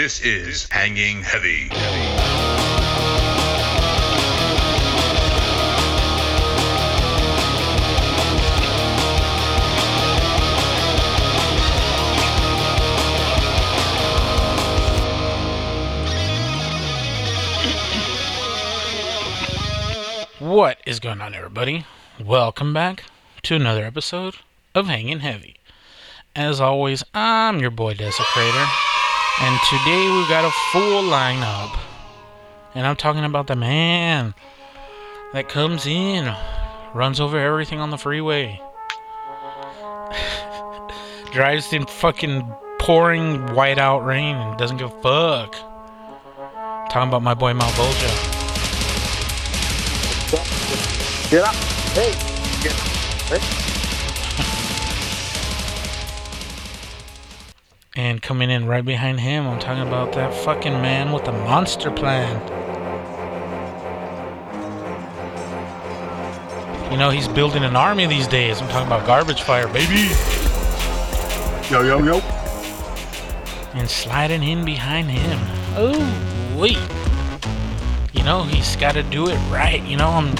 [0.00, 1.68] This is Hanging Heavy.
[20.38, 21.86] What is going on, everybody?
[22.24, 23.02] Welcome back
[23.42, 24.36] to another episode
[24.76, 25.56] of Hanging Heavy.
[26.36, 28.87] As always, I'm your boy Desecrator,
[29.40, 31.78] and today we've got a full lineup.
[32.74, 34.34] And I'm talking about the man
[35.32, 36.34] that comes in,
[36.94, 38.60] runs over everything on the freeway,
[41.32, 42.42] drives in fucking
[42.80, 45.54] pouring whiteout rain and doesn't give a fuck.
[46.90, 48.38] Talking about my boy Mount Malbolgia.
[51.30, 51.54] Get up.
[51.94, 52.12] Hey.
[52.62, 53.67] Get up.
[57.98, 61.90] And coming in right behind him, I'm talking about that fucking man with the monster
[61.90, 62.40] plan.
[66.92, 68.62] You know, he's building an army these days.
[68.62, 70.12] I'm talking about Garbage Fire, baby.
[71.68, 72.20] Yo, yo, yo.
[73.74, 75.40] And sliding in behind him.
[75.74, 76.78] Oh, wait.
[78.12, 79.82] You know, he's got to do it right.
[79.82, 80.36] You know, I'm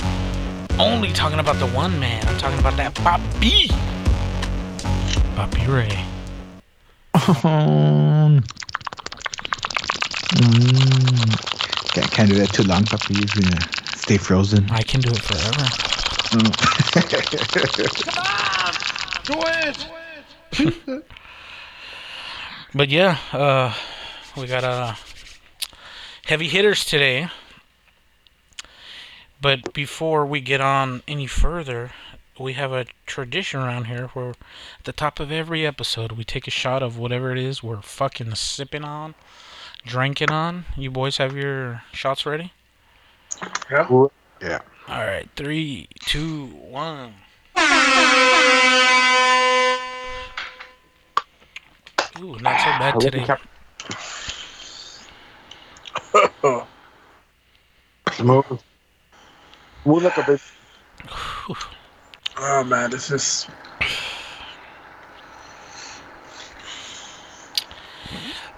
[0.79, 2.25] only talking about the one man.
[2.29, 3.67] I'm talking about that Bobby.
[5.35, 6.05] Bobby Ray.
[7.15, 8.43] Um,
[10.35, 13.15] mm, can't, can't do that too long, puppy.
[13.15, 13.61] You're gonna
[13.97, 14.69] stay frozen.
[14.71, 15.65] I can do it forever.
[16.31, 16.53] Come on,
[19.25, 19.35] Do
[20.97, 21.05] it.
[22.75, 23.75] But yeah, uh,
[24.37, 24.95] we got uh,
[26.27, 27.29] heavy hitters today.
[29.41, 31.93] But before we get on any further,
[32.39, 34.37] we have a tradition around here where at
[34.85, 38.35] the top of every episode we take a shot of whatever it is we're fucking
[38.35, 39.15] sipping on,
[39.85, 40.65] drinking on.
[40.77, 42.53] You boys have your shots ready?
[43.71, 44.07] Yeah.
[44.41, 44.61] Yeah.
[44.89, 47.15] All right, three, two, one.
[52.21, 53.27] Ooh, not so bad today.
[58.25, 58.63] Move.
[59.85, 60.41] Move like a bit.
[62.41, 63.49] Oh man, this is.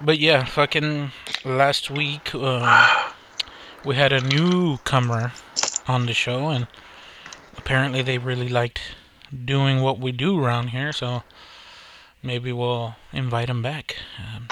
[0.03, 1.13] But yeah, fucking
[1.47, 3.13] last week uh,
[3.83, 5.33] we had a newcomer
[5.89, 6.67] on the show, and
[7.57, 8.81] apparently they really liked
[9.45, 11.23] doing what we do around here, so
[12.23, 13.97] maybe we'll invite him back.
[14.19, 14.49] Um,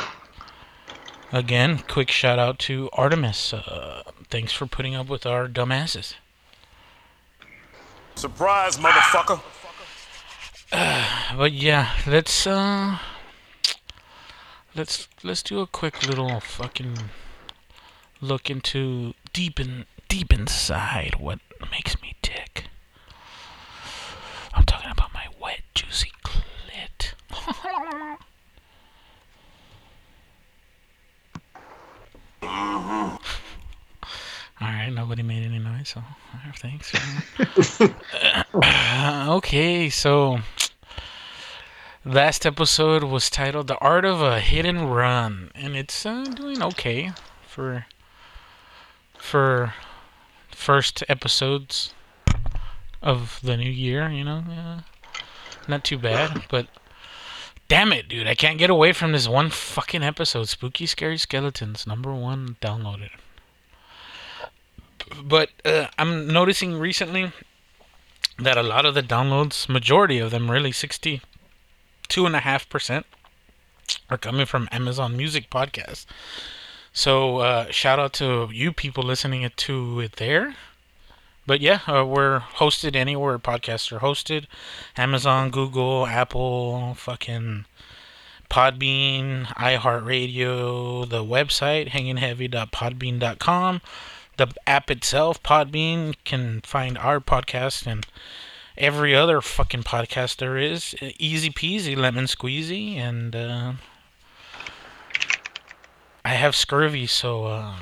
[1.33, 3.53] again, quick shout out to Artemis.
[3.53, 6.15] Uh, thanks for putting up with our dumbasses.
[8.19, 9.41] Surprise, motherfucker.
[11.37, 12.99] But yeah, let's uh
[14.75, 16.99] let's let's do a quick little fucking
[18.21, 21.39] look into deep in deep inside what
[21.71, 22.65] makes me tick.
[24.53, 27.15] I'm talking about my wet juicy clit.
[34.61, 36.93] All right, nobody made any noise, so uh, thanks.
[38.53, 40.41] Uh, okay, so
[42.05, 46.61] last episode was titled "The Art of a Hit and Run," and it's uh, doing
[46.61, 47.13] okay
[47.47, 47.87] for
[49.17, 49.75] for
[50.51, 51.95] first episodes
[53.01, 54.11] of the new year.
[54.11, 54.81] You know, yeah,
[55.69, 56.67] not too bad, but
[57.69, 60.49] damn it, dude, I can't get away from this one fucking episode.
[60.49, 63.11] Spooky, scary skeletons, number one downloaded.
[65.23, 67.33] But uh, I'm noticing recently
[68.39, 71.23] that a lot of the downloads, majority of them, really sixty
[72.09, 73.07] two and a half percent,
[74.11, 76.07] are coming from Amazon Music Podcast.
[76.93, 80.55] So uh, shout out to you people listening to it there.
[81.47, 84.47] But yeah, uh, we're hosted anywhere podcasts are hosted:
[84.97, 87.65] Amazon, Google, Apple, fucking
[88.51, 93.81] Podbean, iHeartRadio, the website hangingheavy.podbean.com,
[94.39, 98.07] the app itself, Podbean, can find our podcast and
[98.77, 100.95] every other fucking podcast there is.
[101.19, 103.73] Easy peasy, lemon squeezy, and uh,
[106.25, 107.75] I have scurvy, so uh,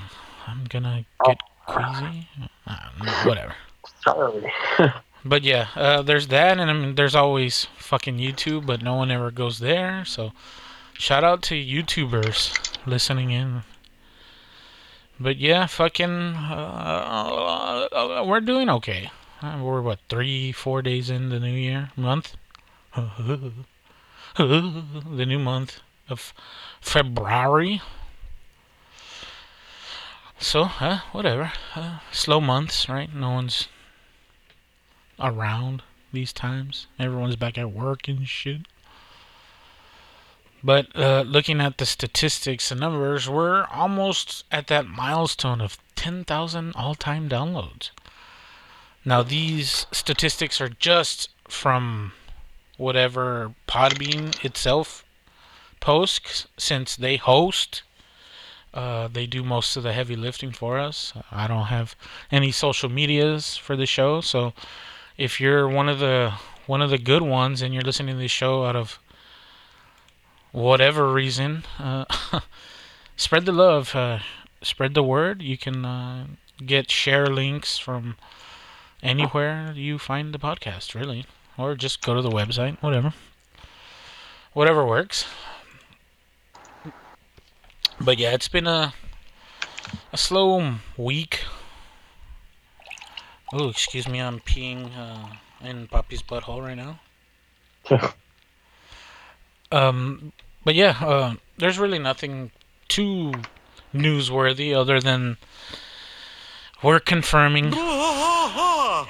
[0.46, 2.28] I'm gonna get crazy.
[2.66, 3.54] Uh, whatever.
[4.02, 4.52] Sorry.
[5.28, 9.10] But yeah, uh, there's that, and I mean, there's always fucking YouTube, but no one
[9.10, 10.04] ever goes there.
[10.04, 10.30] So,
[10.92, 12.56] shout out to YouTubers
[12.86, 13.62] listening in.
[15.18, 19.10] But yeah, fucking, uh, uh, we're doing okay.
[19.40, 22.36] Uh, we're what three, four days in the new year month,
[22.94, 23.54] the
[25.26, 26.34] new month of
[26.80, 27.80] February.
[30.38, 31.52] So, uh, whatever.
[31.74, 33.12] Uh, slow months, right?
[33.14, 33.68] No one's
[35.18, 36.86] around these times.
[36.98, 38.62] Everyone's back at work and shit.
[40.66, 46.72] But uh, looking at the statistics and numbers, we're almost at that milestone of 10,000
[46.74, 47.90] all time downloads.
[49.04, 52.14] Now, these statistics are just from
[52.78, 55.04] whatever Podbean itself
[55.78, 57.84] posts, since they host.
[58.74, 61.12] Uh, they do most of the heavy lifting for us.
[61.30, 61.94] I don't have
[62.32, 64.52] any social medias for the show, so
[65.16, 66.32] if you're one of the
[66.66, 68.98] one of the good ones and you're listening to the show out of
[70.56, 72.06] whatever reason, uh,
[73.16, 74.20] spread the love, uh,
[74.62, 75.42] spread the word.
[75.42, 76.26] You can uh,
[76.64, 78.16] get share links from
[79.02, 81.26] anywhere you find the podcast, really,
[81.58, 83.12] or just go to the website, whatever,
[84.54, 85.26] whatever works.
[88.00, 88.94] But yeah, it's been a
[90.12, 91.44] a slow week.
[93.52, 95.28] Oh, excuse me, I'm peeing uh,
[95.60, 96.98] in Poppy's butthole right now.
[99.70, 100.32] um,
[100.66, 102.50] but yeah, uh, there's really nothing
[102.88, 103.32] too
[103.94, 105.36] newsworthy other than
[106.82, 109.06] we're confirming Tom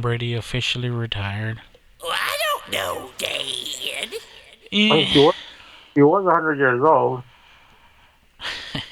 [0.00, 1.60] Brady officially retired.
[2.02, 4.08] I don't know, Dad.
[4.14, 4.18] Oh,
[4.70, 5.34] he, was,
[5.94, 7.22] he was 100 years old.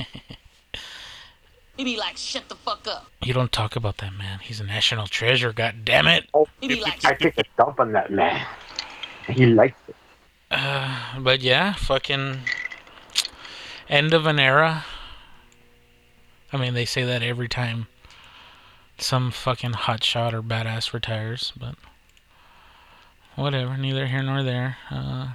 [1.77, 3.07] He be like, shut the fuck up.
[3.23, 4.41] You don't talk about that man.
[4.41, 5.51] He's a national treasure.
[5.51, 6.29] God damn it.
[6.61, 8.47] He be like, I take a dump on that man.
[9.29, 9.97] He likes it.
[10.51, 12.41] Uh, but yeah, fucking
[13.89, 14.85] end of an era.
[16.53, 17.87] I mean, they say that every time
[18.99, 21.77] some fucking hotshot or badass retires, but
[23.37, 23.77] whatever.
[23.77, 24.77] Neither here nor there.
[24.91, 25.35] Uh,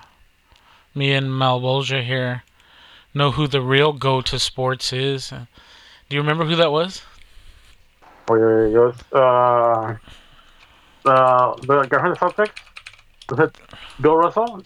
[0.93, 2.43] me and Malbolgia here
[3.13, 5.31] know who the real go to sports is.
[5.31, 5.45] Uh,
[6.09, 7.01] do you remember who that was?
[8.27, 9.95] Where he was, uh,
[11.05, 12.51] uh, the guy from the Celtics?
[13.29, 13.57] Was it
[14.01, 14.63] Bill Russell?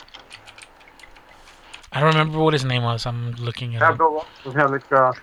[1.91, 3.06] I don't remember what his name was.
[3.06, 3.97] I'm looking at Yeah, it.
[3.97, 4.51] Bill Russell.
[4.51, 5.13] He had like, uh,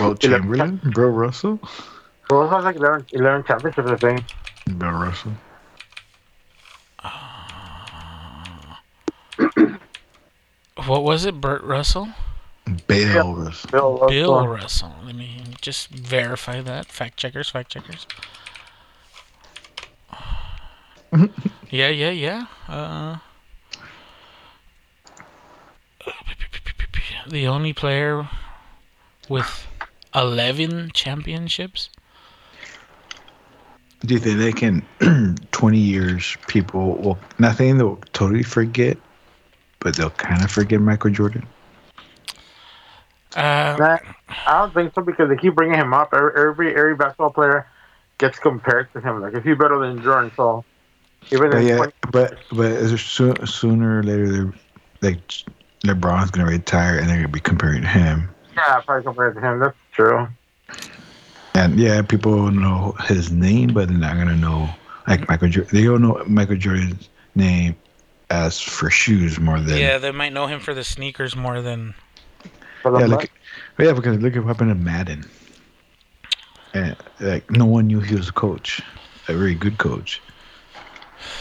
[0.00, 1.60] Wilt Chamberlain, Bill Russell,
[2.28, 4.78] Bill Russell has like 11, 11 championships, I think.
[4.78, 5.32] Bill Russell.
[10.86, 11.40] What was it?
[11.40, 12.08] Burt Russell?
[12.86, 13.70] Bill Russell.
[13.70, 14.08] Bill Russell.
[14.08, 14.94] Bill Russell.
[15.04, 16.86] Let me just verify that.
[16.86, 18.06] Fact checkers, fact checkers.
[21.70, 22.46] yeah, yeah, yeah.
[22.68, 23.18] Uh,
[27.28, 28.28] the only player
[29.28, 29.66] with
[30.14, 31.90] 11 championships.
[34.00, 38.98] Do you think they can, 20 years, people will, nothing they'll totally forget,
[39.80, 41.46] but they'll kind of forget Michael Jordan?
[43.34, 43.98] Uh, Nah,
[44.46, 46.12] I don't think so because they keep bringing him up.
[46.12, 47.66] Every every, every basketball player
[48.18, 49.20] gets compared to him.
[49.20, 50.30] Like, is he better than Jordan?
[50.36, 50.64] So,
[51.32, 54.52] even But yeah, 20 but but is there soo- sooner or later, they're
[55.00, 55.18] like
[55.84, 58.28] LeBron's gonna retire and they're gonna be comparing to him.
[58.56, 59.58] yeah, probably compared to him.
[59.60, 60.28] That's true.
[61.54, 64.68] And yeah, people know his name, but they're not gonna know
[65.06, 65.32] like mm-hmm.
[65.32, 65.48] Michael.
[65.48, 65.70] Jordan.
[65.72, 67.76] They don't know Michael Jordan's name
[68.30, 71.94] as for shoes more than yeah, they might know him for the sneakers more than.
[72.84, 72.90] Yeah.
[72.90, 73.30] Look,
[73.78, 75.24] yeah, because look at what happened to Madden.
[76.72, 78.82] And like no one knew he was a coach,
[79.28, 80.20] a very good coach.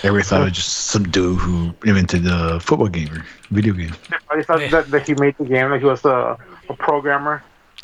[0.03, 3.93] Everybody thought it was just some dude who invented the football game or video game.
[4.29, 4.67] I thought Yeah.
[4.69, 6.37] that, that he made the game like he was a,
[6.69, 7.43] a programmer.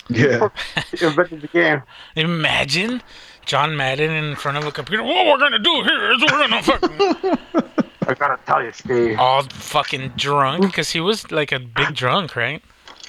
[0.10, 0.50] Yeah,
[0.98, 1.84] He invented the game.
[2.16, 3.02] Imagine
[3.46, 5.04] John Madden in front of a computer.
[5.04, 6.98] What we're gonna do here is we're gonna fucking
[8.08, 9.20] I gotta tell you, Steve.
[9.20, 12.62] all fucking drunk because he was like a big drunk, right?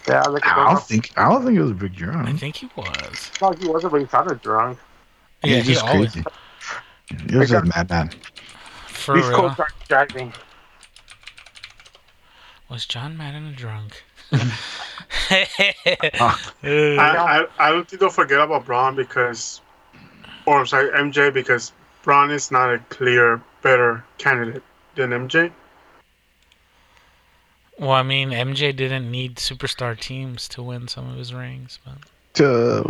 [0.06, 2.28] Yeah, like I don't think I don't think it was a big drunk.
[2.28, 3.30] I think he was.
[3.40, 4.78] no, he wasn't, but he sounded drunk.
[5.42, 6.26] Yeah, He's he just always crazy.
[7.28, 8.11] It was a madman.
[9.11, 9.49] For These real.
[9.49, 10.33] codes aren't driving.
[12.69, 14.05] Was John Madden a drunk?
[14.33, 15.75] I,
[16.62, 19.61] I, I don't think they'll forget about Bron because,
[20.47, 21.73] or I'm sorry, MJ because
[22.05, 24.62] Bron is not a clear better candidate
[24.95, 25.50] than MJ.
[27.81, 32.45] well, I mean, MJ didn't need superstar teams to win some of his rings, but
[32.45, 32.85] Uh,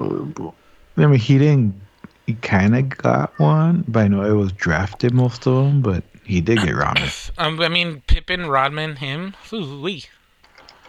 [0.98, 1.80] I mean, he didn't.
[2.26, 5.80] He kind of got one, but I know it was drafted most of them.
[5.80, 7.08] But he did get Rodman.
[7.38, 10.04] um, I mean, Pippen, Rodman, him, ooh-wee.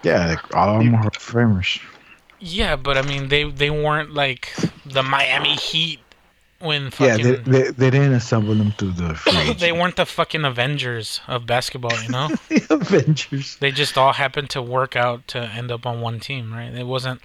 [0.03, 1.79] Yeah, like all of them are framers.
[2.39, 4.53] Yeah, but I mean, they they weren't like
[4.85, 5.99] the Miami Heat
[6.59, 7.23] when Yeah, fucking.
[7.23, 11.99] they, they, they didn't assemble them through the they weren't the fucking Avengers of basketball,
[12.01, 12.29] you know.
[12.49, 13.57] the Avengers.
[13.57, 16.73] they just all happened to work out to end up on one team, right?
[16.73, 17.21] It wasn't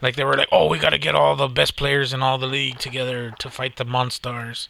[0.00, 2.38] Like they were like, "Oh, we got to get all the best players in all
[2.38, 4.68] the league together to fight the Monstars."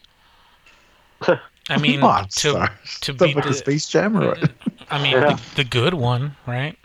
[1.69, 2.99] I mean, oh, to Monstars.
[3.01, 4.51] to Stuff beat like the, a Space Jam or what?
[4.91, 5.33] I mean, Yeah.
[5.33, 6.77] the, the good one, right?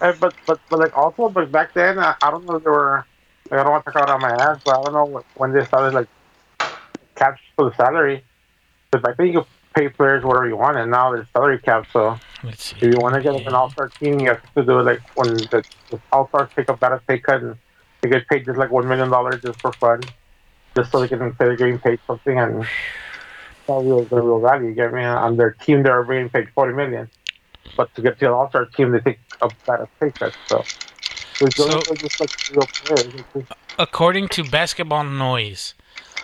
[0.00, 2.70] Hey, but but but like also, but back then I, I don't know if they
[2.70, 3.04] were.
[3.50, 5.52] Like, I don't want to talk out on my ass, but I don't know when
[5.52, 6.08] they started like
[7.14, 8.24] caps for the salary.
[8.90, 11.88] Because back then you could pay players whatever you want, and now there's salary caps.
[11.92, 14.82] So if you want to get like, an all-star team, you have to do it
[14.82, 17.56] like when the, the all-stars take a better pay cut and
[18.02, 20.00] they get paid just like one million dollars just for fun,
[20.76, 22.66] just so they can say they're getting paid something and
[23.66, 24.68] that's real the real value.
[24.68, 25.02] You get me?
[25.02, 27.10] On their team, they're being paid forty million,
[27.76, 30.34] but to get to an all-star team, they take a better pay cut.
[30.46, 30.62] So.
[31.50, 33.14] So- just like real players.
[33.14, 35.74] It's just- According to Basketball Noise,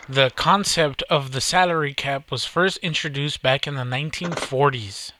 [0.07, 5.11] the concept of the salary cap was first introduced back in the 1940s.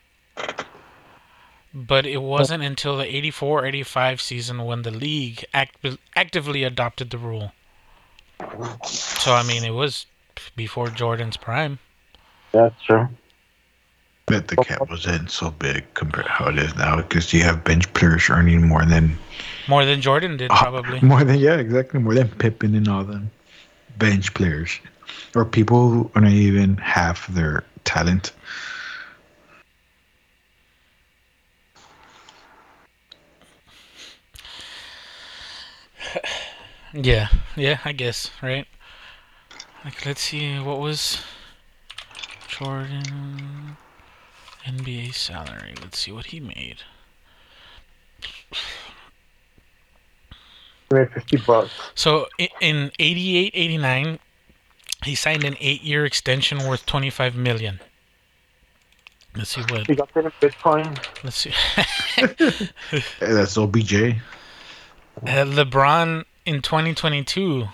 [1.74, 5.86] But it wasn't until the 84 85 season when the league act-
[6.16, 7.52] actively adopted the rule.
[8.86, 10.06] So, I mean, it was
[10.56, 11.80] before Jordan's prime.
[12.52, 13.08] That's true.
[14.26, 17.64] But the cap wasn't so big compared to how it is now because you have
[17.64, 19.18] bench players earning more than
[19.68, 21.02] More than Jordan did, ah, probably.
[21.08, 23.30] more than yeah exactly more than Pippen and all them
[23.98, 24.80] bench players
[25.36, 28.32] or people who are not even half their talent.
[36.94, 38.68] Yeah, yeah, I guess, right?
[39.86, 41.22] Like, let's see, what was
[42.62, 43.76] Jordan
[44.66, 45.74] NBA salary?
[45.82, 46.78] Let's see what he made.
[50.90, 51.72] He made fifty bucks.
[51.96, 52.28] So
[52.60, 54.20] in 88 89,
[55.04, 57.80] he signed an eight year extension worth 25 million.
[59.36, 59.88] Let's see what.
[59.88, 60.98] He got paid in Bitcoin.
[61.24, 61.54] Let's see.
[63.22, 63.94] Eh, That's OBJ.
[63.94, 64.16] Uh,
[65.26, 67.70] LeBron in 2022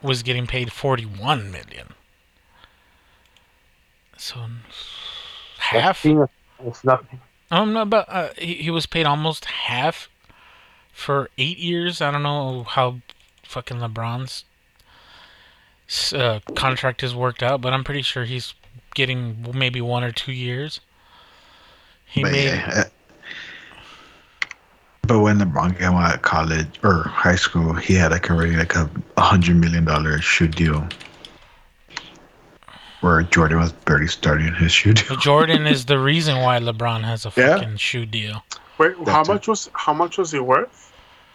[0.00, 1.93] was getting paid 41 million.
[4.24, 4.40] So
[5.58, 6.02] half.
[6.02, 6.30] That's
[6.64, 7.20] It's nothing.
[7.50, 10.08] Um, no, but uh, he, he was paid almost half
[10.94, 12.00] for eight years.
[12.00, 13.00] I don't know how
[13.42, 14.46] fucking LeBron's
[16.14, 18.54] uh, contract is worked out, but I'm pretty sure he's
[18.94, 20.80] getting maybe one or two years.
[22.06, 22.84] He But made yeah, uh,
[25.02, 28.74] but when LeBron came out of college or high school, he had like already like
[28.74, 28.88] a
[29.18, 30.88] a hundred million dollar shoe deal.
[33.04, 35.04] Where Jordan was barely starting his shoe deal.
[35.10, 37.58] but Jordan is the reason why LeBron has a Yeah.
[37.58, 38.42] fucking shoe deal.
[38.78, 39.32] Wait, how That's it.
[39.32, 40.92] much was how much was he worth?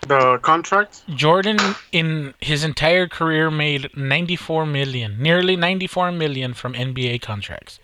[0.08, 1.04] The contract?
[1.24, 1.60] Jordan
[1.92, 7.80] in his entire career made 94 million, nearly 94 million from NBA contracts.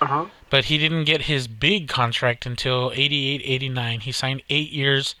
[0.00, 0.24] Uh huh.
[0.48, 4.00] But he didn't get his big contract until 88 89.
[4.00, 5.16] He signed 8 years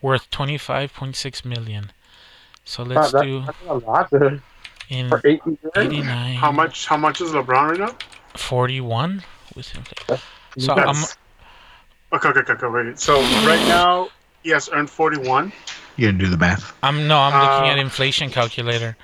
[0.00, 1.92] worth 25.6 million.
[2.64, 3.44] So let's that- do
[4.88, 5.04] that's a lot dude.
[5.04, 5.58] in for eight years.
[5.76, 6.86] 89 How much?
[6.86, 7.94] How much is LeBron right now?
[8.36, 9.22] 41
[9.54, 9.84] with him.
[10.58, 11.18] So That's- I'm
[12.14, 12.66] Okay, okay, okay, okay.
[12.66, 12.98] Wait.
[13.00, 14.08] So right now
[14.42, 15.50] he has earned forty-one.
[15.96, 16.74] You didn't do the math.
[16.82, 18.96] I'm no, I'm looking Uh, at inflation calculator.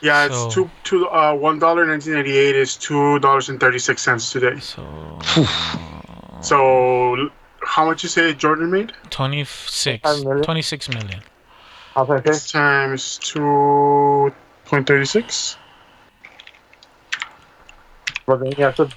[0.00, 3.60] Yeah, So- it's two two uh one dollar nineteen eighty eight is two dollars and
[3.60, 4.58] thirty six cents today.
[4.58, 4.82] So
[6.40, 7.30] So
[7.62, 8.92] how much you say Jordan made?
[9.10, 10.42] 26 Five million.
[10.44, 11.20] 26 million.
[11.96, 12.14] Okay.
[12.14, 14.32] that This times two
[14.66, 15.56] point thirty six.
[18.26, 18.88] But then you have to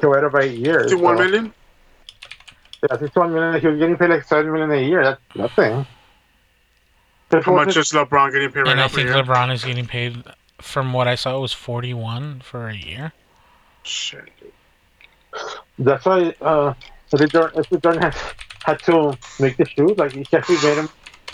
[0.00, 0.90] divide it by eight years.
[0.90, 1.52] To so- million?
[2.90, 3.60] Yeah, six one million.
[3.60, 5.02] He was getting paid like seven million a year.
[5.04, 5.86] That's nothing.
[7.28, 9.08] This How was much his- is LeBron getting paid right And now I per think
[9.08, 9.22] year?
[9.22, 10.24] LeBron is getting paid
[10.60, 13.12] from what I saw it was 41 for a year.
[13.82, 14.28] Shit.
[15.78, 16.74] That's why uh,
[17.10, 18.14] the Jordan, if the Jordan had,
[18.64, 20.88] had to make the shoes, like he actually made them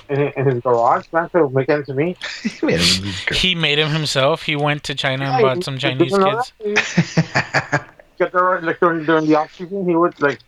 [0.08, 2.16] in, his- in his garage, man, to make ends meet.
[2.62, 3.36] Man, it was good.
[3.36, 4.42] He made him himself.
[4.42, 6.52] He went to China and bought he- some Chinese kids.
[6.62, 7.86] that.
[8.18, 10.40] He there, like during, during the off season, he would like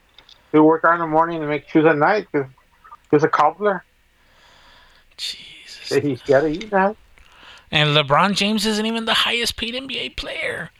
[0.52, 2.48] he would work out in the morning and make shoes at night because
[3.10, 3.84] he was a cobbler.
[5.16, 5.88] Jesus.
[6.02, 6.96] He, he had to eat that.
[7.70, 10.70] And LeBron James isn't even the highest paid NBA player.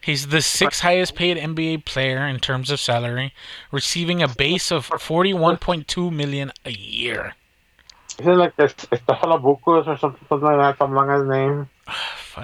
[0.00, 3.34] He's the sixth highest paid NBA player in terms of salary,
[3.72, 7.34] receiving a base of 41.2 million a year.
[8.18, 8.74] Ah, isn't it like this?
[8.90, 10.78] It's the Halabucos or something, something like that.
[10.78, 11.68] Some long as name.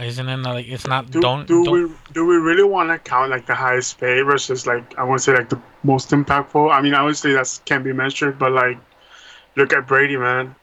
[0.00, 2.98] Isn't it like it's not Do, don't, do don't we do we really want to
[2.98, 6.72] count like the highest pay versus like I want to say like the most impactful?
[6.72, 8.78] I mean, obviously that's can be measured, but like
[9.56, 10.54] look at Brady, man,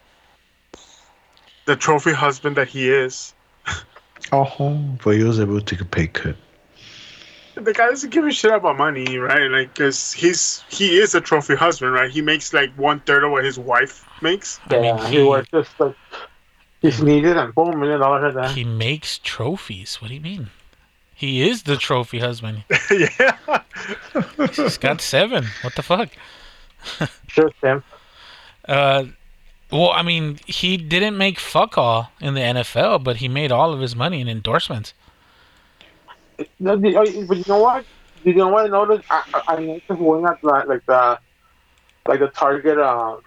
[1.65, 3.33] the trophy husband that he is.
[4.31, 6.35] oh, but he was able to take a pay cut.
[7.55, 9.51] The guy doesn't give a shit about money, right?
[9.51, 12.09] Like, cause he's he is a trophy husband, right?
[12.09, 14.59] He makes like one third of what his wife makes.
[14.69, 15.95] I mean, he he- was just like
[16.81, 18.53] He sneezed and boom, million dollars right there.
[18.53, 20.01] He makes trophies.
[20.01, 20.49] What do you mean?
[21.13, 22.63] He is the trophy husband.
[22.91, 23.37] yeah.
[24.55, 25.45] He's got seven.
[25.61, 26.09] What the fuck?
[27.27, 27.83] Sure, Sam.
[28.67, 29.05] Uh,
[29.71, 33.71] well, I mean, he didn't make fuck all in the NFL, but he made all
[33.71, 34.93] of his money in endorsements.
[36.59, 36.77] No, oh,
[37.27, 37.85] But you know what?
[38.23, 39.03] You know what I noticed?
[39.09, 41.19] I, I I noticed going at like, like the
[42.07, 43.17] like the target uh,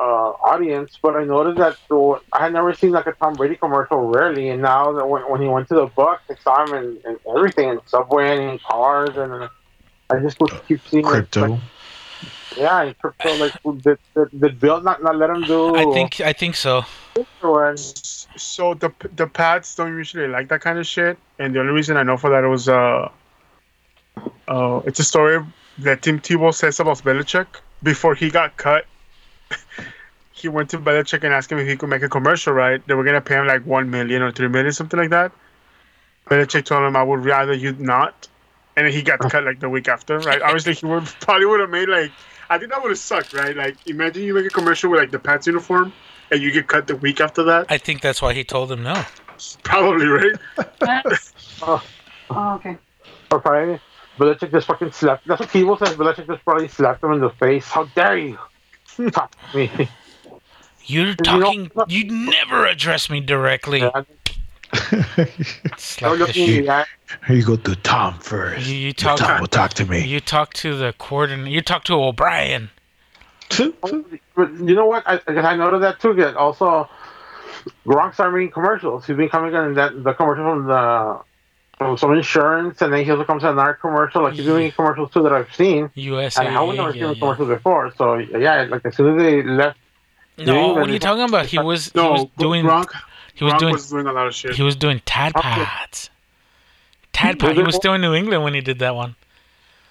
[0.00, 3.56] uh, audience, but I noticed that the, I had never seen like a Tom Brady
[3.56, 6.74] commercial rarely, and now that when, when he went to the Bucs, I saw him
[6.74, 9.48] in, in everything, in subway and in cars, and
[10.10, 11.48] I just would keep seeing Crypto.
[11.48, 11.60] like,
[12.56, 13.34] yeah, in crypto.
[13.34, 15.74] Like did, did, did Bill not, not let him do?
[15.74, 16.84] I think I think so.
[18.36, 21.96] So the the Pats don't usually like that kind of shit, and the only reason
[21.96, 23.08] I know for that was uh,
[24.48, 25.44] uh, it's a story
[25.78, 27.46] that Tim Tebow says about Belichick
[27.82, 28.86] before he got cut.
[30.34, 32.52] He went to Belichick and asked him if he could make a commercial.
[32.52, 35.32] Right, they were gonna pay him like one million or three million, something like that.
[36.28, 38.28] Belichick told him, "I would rather you not,"
[38.76, 39.30] and then he got uh-huh.
[39.30, 40.18] cut like the week after.
[40.18, 42.10] Right, obviously he would probably would have made like
[42.50, 43.32] I think that would have sucked.
[43.32, 45.92] Right, like imagine you make a commercial with like the Pats uniform.
[46.30, 47.66] And you get cut the week after that?
[47.68, 49.04] I think that's why he told him no.
[49.62, 50.34] Probably, right?
[51.62, 51.82] oh,
[52.30, 52.78] okay.
[53.30, 53.80] Oh, or probably
[54.18, 55.26] Belichick just fucking slapped.
[55.26, 55.96] That's what Tebow says.
[55.96, 57.66] Belichick just probably slapped him in the face.
[57.66, 58.38] How dare you
[59.10, 59.70] talk me?
[60.86, 61.70] You're know- talking.
[61.88, 63.80] You never address me directly.
[63.80, 64.04] Yeah,
[65.76, 66.66] Slap the look me in shit.
[66.66, 68.66] the you go to Tom first.
[68.66, 69.40] You, you Tom talk.
[69.40, 70.04] will talk to me.
[70.04, 71.50] You talk to the coordinator.
[71.50, 72.70] You talk to O'Brien.
[73.58, 73.74] You
[74.58, 75.04] know what?
[75.06, 76.14] I, I I noticed that too.
[76.14, 76.88] That also,
[77.86, 79.06] Gronk started making commercials.
[79.06, 81.20] He's been coming in that the commercial from the
[81.78, 84.22] from some insurance, and then he also comes in another commercial.
[84.22, 85.90] Like he's doing commercials too that I've seen.
[85.94, 86.46] USA.
[86.46, 87.20] And I would never yeah, seen the yeah.
[87.20, 87.92] commercials before.
[87.96, 89.78] So yeah, like as soon as they left,
[90.38, 91.46] No, what are you talking about?
[91.46, 91.90] He was.
[91.92, 92.64] He was doing.
[92.64, 92.90] Gronk,
[93.34, 93.72] He was Gronk doing.
[93.74, 94.54] was doing a lot of shit.
[94.54, 95.32] He was doing Tad.
[95.34, 96.10] Pods.
[97.12, 97.56] Tad Pod.
[97.56, 99.14] He was still in New England when he did that one.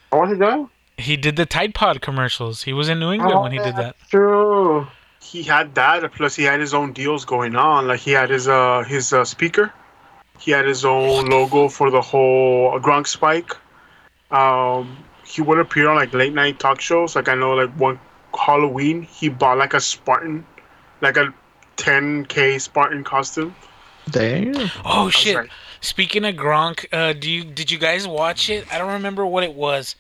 [0.10, 0.70] what was he doing?
[0.98, 2.64] He did the Tide Pod commercials.
[2.64, 3.96] He was in New England when he did that.
[3.98, 4.86] that's True.
[5.22, 7.88] he had that, plus he had his own deals going on.
[7.88, 9.74] Like he had his uh his uh, speaker,
[10.40, 13.56] he had his own logo for the whole Gronk Spike.
[14.30, 17.16] Um, he would appear on like late night talk shows.
[17.16, 18.00] Like I know, like one
[18.38, 20.46] Halloween, he bought like a Spartan,
[21.02, 21.34] like a
[21.78, 23.56] 10k Spartan costume.
[24.10, 24.70] Damn.
[24.84, 25.36] Oh shit!
[25.36, 25.50] right.
[25.82, 28.72] Speaking of Gronk, uh, do you did you guys watch it?
[28.74, 29.96] I don't remember what it was.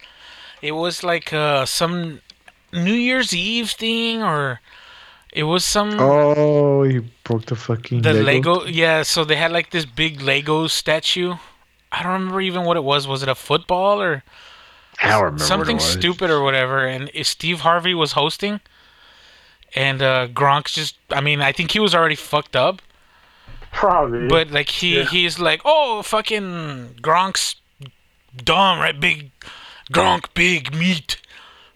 [0.61, 2.21] It was like uh, some
[2.71, 4.59] New Year's Eve thing, or
[5.31, 8.55] it was some Oh, he broke the fucking the Lego.
[8.55, 8.65] Lego.
[8.65, 11.35] Yeah, so they had like this big Lego statue.
[11.91, 13.07] I don't remember even what it was.
[13.07, 14.23] Was it a football or
[15.03, 15.91] I something what it was.
[15.91, 16.85] stupid or whatever?
[16.85, 18.61] And if Steve Harvey was hosting,
[19.75, 20.97] and uh, Gronk's just.
[21.11, 22.81] I mean, I think he was already fucked up.
[23.71, 24.27] Probably.
[24.27, 27.55] But like he he's like, oh fucking Gronk's
[28.37, 28.99] dumb, right?
[28.99, 29.31] Big
[29.91, 31.21] Gronk, big meat,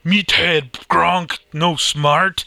[0.06, 0.72] meathead.
[0.88, 2.46] Gronk, no smart.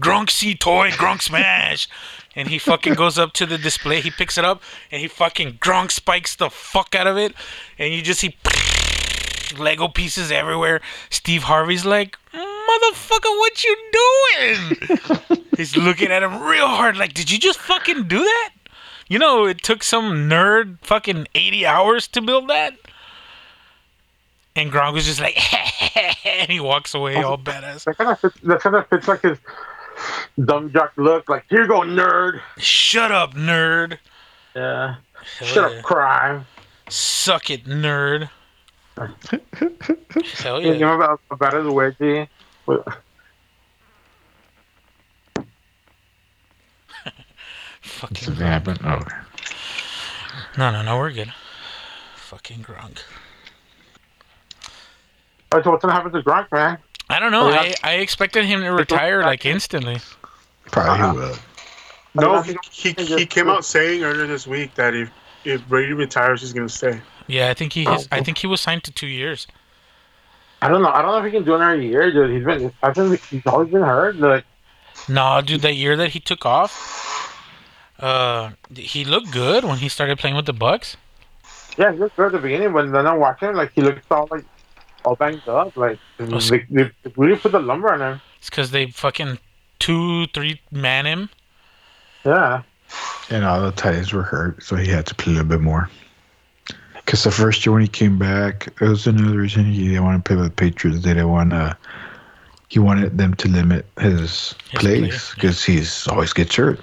[0.00, 1.88] Gronk see toy, Gronk smash.
[2.36, 4.00] And he fucking goes up to the display.
[4.00, 4.62] He picks it up
[4.92, 7.34] and he fucking Gronk spikes the fuck out of it.
[7.76, 8.36] And you just see
[9.58, 10.80] Lego pieces everywhere.
[11.10, 15.46] Steve Harvey's like, motherfucker, what you doing?
[15.56, 18.50] He's looking at him real hard, like, did you just fucking do that?
[19.08, 22.74] You know, it took some nerd fucking 80 hours to build that.
[24.56, 25.36] And Gronk was just like,
[26.26, 27.84] and he walks away all badass.
[27.84, 28.36] that kind of fits.
[28.42, 29.38] That kind of fits like his
[30.44, 31.28] dumb jock look.
[31.28, 32.40] Like here you go, nerd.
[32.58, 33.98] Shut up, nerd.
[34.54, 34.96] Yeah.
[35.38, 35.78] Hell Shut yeah.
[35.78, 36.46] up, crime.
[36.88, 38.30] Suck it, nerd.
[40.38, 40.78] Hell You yeah.
[40.78, 42.28] know about, about his wedgie?
[42.66, 42.86] With-
[47.82, 48.48] Fucking Something Gronk.
[48.48, 48.80] happened.
[48.84, 49.00] Oh,
[50.58, 51.32] No, no, no, we're good.
[52.16, 52.98] Fucking Gronk.
[55.52, 56.78] Oh, so what's gonna happen to Gronk, man?
[57.08, 57.48] I don't know.
[57.48, 57.74] Oh, I.
[57.82, 59.98] I expected him to retire like instantly.
[60.66, 61.14] probably Uh-huh.
[61.14, 61.36] will.
[62.22, 65.10] No, he, he, he came out saying earlier this week that if
[65.44, 67.00] if Brady retires, he's gonna stay.
[67.30, 67.98] Yeah, I think he Oh.
[68.10, 69.46] I think he was signed to two years.
[70.62, 70.90] I don't know.
[70.90, 72.30] I don't know if he can do another year, dude.
[72.30, 72.72] He's been.
[72.82, 74.16] I think he's always been hurt.
[74.16, 74.44] Like,
[75.08, 76.72] No, dude, that year that he took off,
[77.98, 80.96] uh, he looked good when he started playing with the Bucs.
[81.78, 83.54] yeah, he looked good at the beginning, but then I watched him.
[83.54, 84.44] Like, he looked all like
[85.04, 85.76] all banged up.
[85.76, 88.20] Like, they, they really put the lumber on him.
[88.38, 89.38] It's because they fucking
[89.78, 91.30] two, three man him.
[92.24, 92.62] Yeah.
[93.30, 95.88] And all the ties were hurt, so he had to play a little bit more.
[97.10, 100.24] Because the first year when he came back, it was another reason he didn't want
[100.24, 101.02] to play with the Patriots.
[101.02, 101.76] They didn't want to.
[102.68, 106.78] He wanted them to limit his, His plays plays, because he's always gets hurt.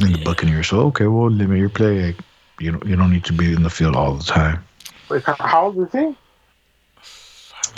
[0.00, 0.66] And the Buccaneers.
[0.66, 2.12] So okay, well, limit your play.
[2.58, 4.64] You know, you don't need to be in the field all the time.
[5.08, 6.16] Wait, how old is he?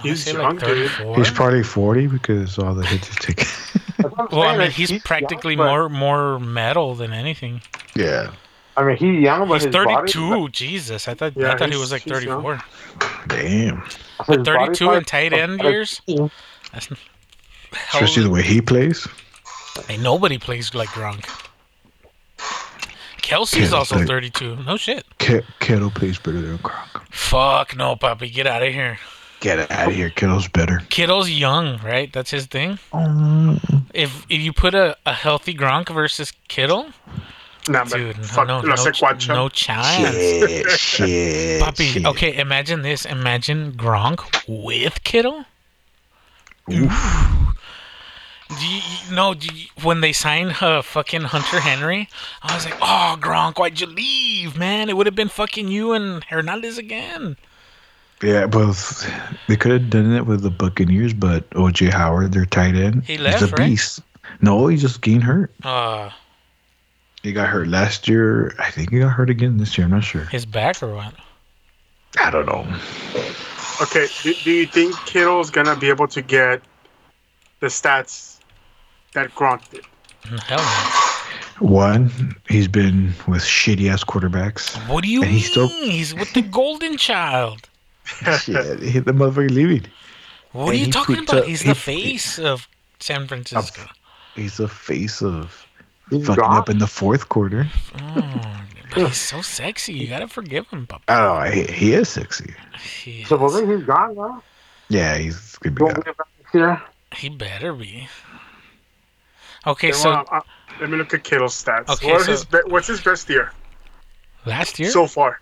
[0.02, 0.90] He's say young, dude.
[0.90, 1.16] 34.
[1.16, 3.46] He's probably forty because all the hits he's taken.
[3.98, 7.12] That's what I'm Well, I mean, like, he's young, practically but- more more metal than
[7.12, 7.60] anything.
[7.94, 8.32] yeah.
[8.76, 10.48] I mean, he's young, but He's his body- 32.
[10.50, 12.60] Jesus, I thought I thought he was like 34.
[13.26, 13.82] Damn.
[13.82, 16.00] his But 32 type- in tight end years?
[16.72, 16.88] That's
[17.92, 19.06] Especially the way he plays.
[19.88, 21.24] Ain't nobody plays like Gronk.
[23.18, 24.56] Kelce's Yeah, also like- 32.
[24.66, 25.04] No shit.
[25.18, 27.02] Ke- Kittle plays better than Gronk.
[27.10, 28.28] Fuck no, puppy.
[28.30, 28.98] Get out of here.
[29.40, 30.10] Get out of here.
[30.10, 30.82] Kittle's better.
[30.90, 32.12] Kittle's young, right?
[32.12, 32.78] That's his thing.
[32.92, 33.58] Oh,
[33.94, 36.90] If if you put a, a healthy Gronk versus Kittle,
[37.70, 39.28] Nah, dude, fuck, no, no, lo sé, ch- guacho.
[39.28, 39.86] no chance.
[40.14, 42.04] shit, shit, Puppy, shit.
[42.06, 43.04] okay, imagine this.
[43.04, 45.44] Imagine Gronk with Kittle.
[46.68, 46.90] Do you,
[49.08, 52.08] you- no, do you, when they signed uh, fucking Hunter Henry,
[52.42, 54.88] I was like, oh, Gronk, why'd you leave, man?
[54.88, 57.36] It would have been fucking you and Hernandez again.
[58.22, 59.08] Yeah, both.
[59.48, 63.16] They could have done it with the Buccaneers, but OJ Howard, their tight end, He
[63.16, 63.68] left, he's a right?
[63.68, 64.00] beast.
[64.42, 65.52] No, he just gained hurt.
[65.62, 66.10] Uh,
[67.22, 68.54] He got hurt last year.
[68.58, 69.84] I think he got hurt again this year.
[69.86, 70.24] I'm not sure.
[70.26, 71.14] his back or what?
[72.18, 72.66] I don't know.
[73.82, 76.62] Okay, do, do you think Kittle's gonna be able to get
[77.60, 78.38] the stats
[79.12, 79.84] that Gronk did?
[80.46, 81.66] Hell no.
[81.66, 84.76] One, he's been with shitty ass quarterbacks.
[84.88, 85.38] What do you And mean?
[85.40, 87.68] he's still- He's with the golden child.
[88.40, 89.84] Shit, he hit the motherfucker leaving.
[90.52, 91.36] What are you talking about?
[91.40, 92.66] up- He's he- the face of
[92.98, 93.82] San Francisco.
[94.34, 95.66] He's the face of
[96.10, 96.56] He's fucking gone.
[96.56, 97.66] up in the fourth quarter.
[98.00, 98.60] Oh,
[98.94, 99.92] but he's so sexy.
[99.94, 101.04] You gotta forgive him, Papa.
[101.08, 102.52] Oh, he, he is sexy.
[103.02, 103.28] He, is.
[103.28, 104.42] Supposedly he's gone, no?
[104.88, 106.04] Yeah, he's gonna He be won't gone.
[106.04, 106.82] be back next year.
[107.14, 108.08] he better be.
[109.66, 110.40] Okay, Okay, so well, uh,
[110.80, 111.88] let me look at Kittle's stats.
[111.88, 113.52] Okay, what so- his be- what's his best year
[114.46, 115.38] last year, so far?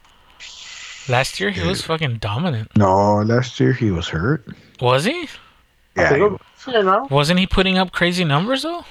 [1.09, 2.77] last year he was fucking dominant.
[2.77, 4.45] No, last year he was hurt.
[4.81, 5.29] Was he?
[5.97, 8.85] Yeah, He was- Wasn't he putting up crazy numbers though?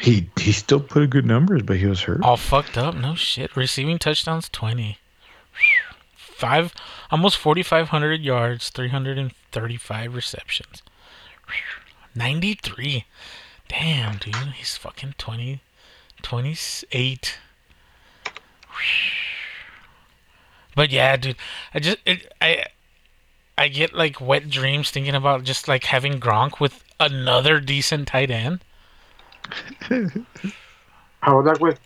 [0.00, 2.22] He he still put good numbers, but he was hurt.
[2.22, 2.94] All fucked up.
[2.94, 3.54] No shit.
[3.54, 4.98] Receiving touchdowns twenty.
[6.16, 6.72] Five,
[7.10, 10.82] almost forty five hundred yards, three hundred and thirty five receptions.
[12.14, 13.04] Ninety three.
[13.68, 15.60] Damn, dude, he's fucking 20,
[16.22, 17.38] 28.
[20.74, 21.36] But yeah, dude,
[21.72, 22.64] I just it, I
[23.56, 28.30] I get like wet dreams thinking about just like having Gronk with another decent tight
[28.30, 28.64] end.
[31.20, 31.78] How was that with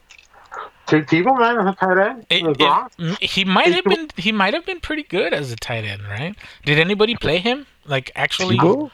[0.86, 2.26] T- Tebow, man, as a tight end?
[2.30, 5.56] It- it- mm, he might have been he might have been pretty good as a
[5.56, 6.34] tight end, right?
[6.64, 8.90] Did anybody play him like actually Tebow?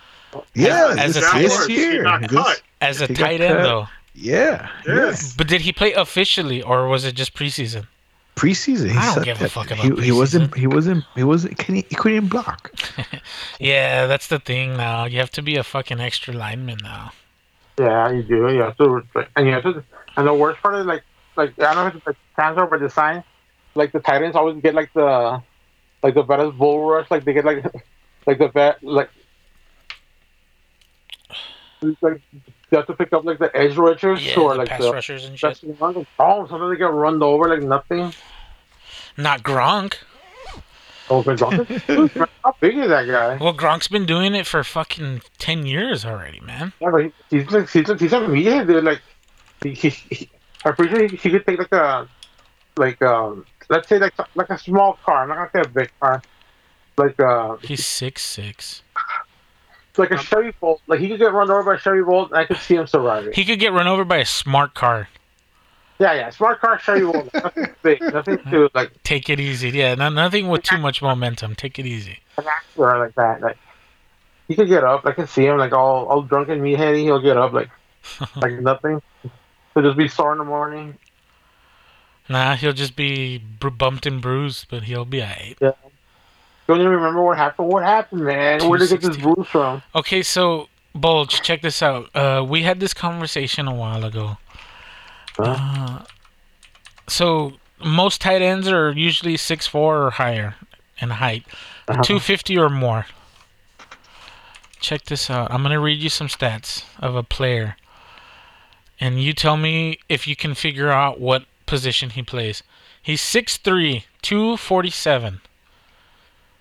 [0.54, 1.70] Yeah, as a this, tight this end?
[1.70, 2.18] Year.
[2.28, 3.62] This- as a tight end cut.
[3.64, 3.86] though?
[4.14, 5.34] yeah, Yes.
[5.36, 7.86] But did he play officially or was it just preseason?
[8.36, 10.54] Preseason, he I don't sucked give a at- fuck about he, he wasn't.
[10.56, 11.04] He wasn't.
[11.14, 11.58] He wasn't.
[11.58, 12.72] Can he, he couldn't block.
[13.58, 15.04] Yeah, that's the thing now.
[15.04, 17.12] You have to be a fucking extra lineman now.
[17.80, 18.52] Yeah, you do.
[18.52, 19.02] You have to
[19.36, 19.82] and you have to.
[20.16, 21.02] And the worst part is like,
[21.36, 23.24] like I don't know if it's like transfer by design.
[23.74, 25.42] Like the Titans always get like the,
[26.02, 27.10] like the best bull rush.
[27.10, 27.64] Like they get like,
[28.26, 29.08] like the vet like.
[32.02, 34.82] Like you have to pick up like the edge rushers Yeah, or the like pass
[34.82, 35.48] the rushers and shit.
[35.50, 36.06] best ones.
[36.18, 38.12] Oh, sometimes they get run over like nothing.
[39.16, 39.94] Not Gronk.
[41.10, 43.36] How big is that guy?
[43.36, 46.72] Well, Gronk's been doing it for fucking ten years already, man.
[46.80, 48.84] Yeah, but he, he's like he's like he's a meathead, dude.
[48.84, 49.02] Like
[49.62, 50.30] he, he, he
[50.64, 52.08] I'm pretty sure he, he could take like a
[52.76, 55.22] like um let's say like like a small car.
[55.22, 56.22] I'm not gonna say a big car.
[56.96, 58.82] Like uh He's six six.
[59.98, 60.80] like a Chevy Bolt.
[60.86, 62.86] Like he could get run over by a Chevy Bolt, and I could see him
[62.86, 63.32] surviving.
[63.32, 65.08] He could get run over by a smart car.
[66.00, 67.28] Yeah, yeah, smart car Chevy Bolt.
[67.34, 69.68] Nothing big, nothing too like Take it easy.
[69.68, 71.54] Yeah, no, nothing with too much momentum.
[71.54, 72.18] Take it easy.
[72.38, 73.42] an actor like that.
[73.42, 73.58] Like
[74.48, 75.04] he could get up.
[75.04, 77.02] I can see him like all all drunken meatheady.
[77.02, 77.68] He'll get up like
[78.36, 79.02] like nothing.
[79.74, 80.96] He'll just be sore in the morning.
[82.30, 85.58] Nah, he'll just be bumped and bruised, but he'll be alright.
[85.58, 87.68] Don't even remember what happened.
[87.68, 88.66] What happened, man?
[88.66, 89.82] Where did he get this bruise from?
[89.94, 92.14] Okay, so Bulge, check this out.
[92.14, 94.38] Uh, we had this conversation a while ago.
[95.48, 96.04] Uh,
[97.08, 100.54] so most tight ends are usually six four or higher
[101.00, 101.44] in height,
[101.88, 102.02] Uh-huh.
[102.02, 103.06] two fifty or more.
[104.80, 105.50] Check this out.
[105.50, 107.76] I'm gonna read you some stats of a player,
[108.98, 112.62] and you tell me if you can figure out what position he plays.
[113.02, 115.40] He's 6'3", 247,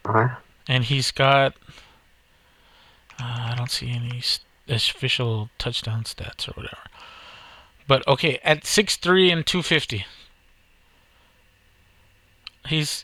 [0.06, 0.36] Uh-huh.
[0.68, 1.54] and he's got.
[3.22, 4.22] Uh, I don't see any
[4.70, 6.78] official touchdown stats or whatever.
[7.90, 10.06] But okay, at 6'3 and 250,
[12.68, 13.04] He's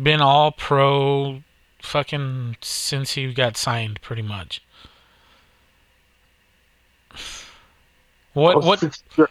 [0.00, 1.42] been all pro
[1.82, 4.62] fucking since he got signed, pretty much.
[8.32, 9.28] What Oh, what since what-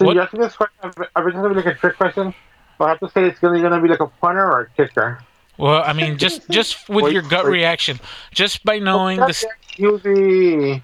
[0.00, 2.34] you're asking this question, I've- I've gonna be like a trick question.
[2.76, 5.22] So I have to say it's gonna, gonna be like a punter or a kicker.
[5.56, 7.52] well I mean just just with Wait, your gut wait.
[7.52, 7.98] reaction,
[8.34, 10.82] just by knowing Well, this He would.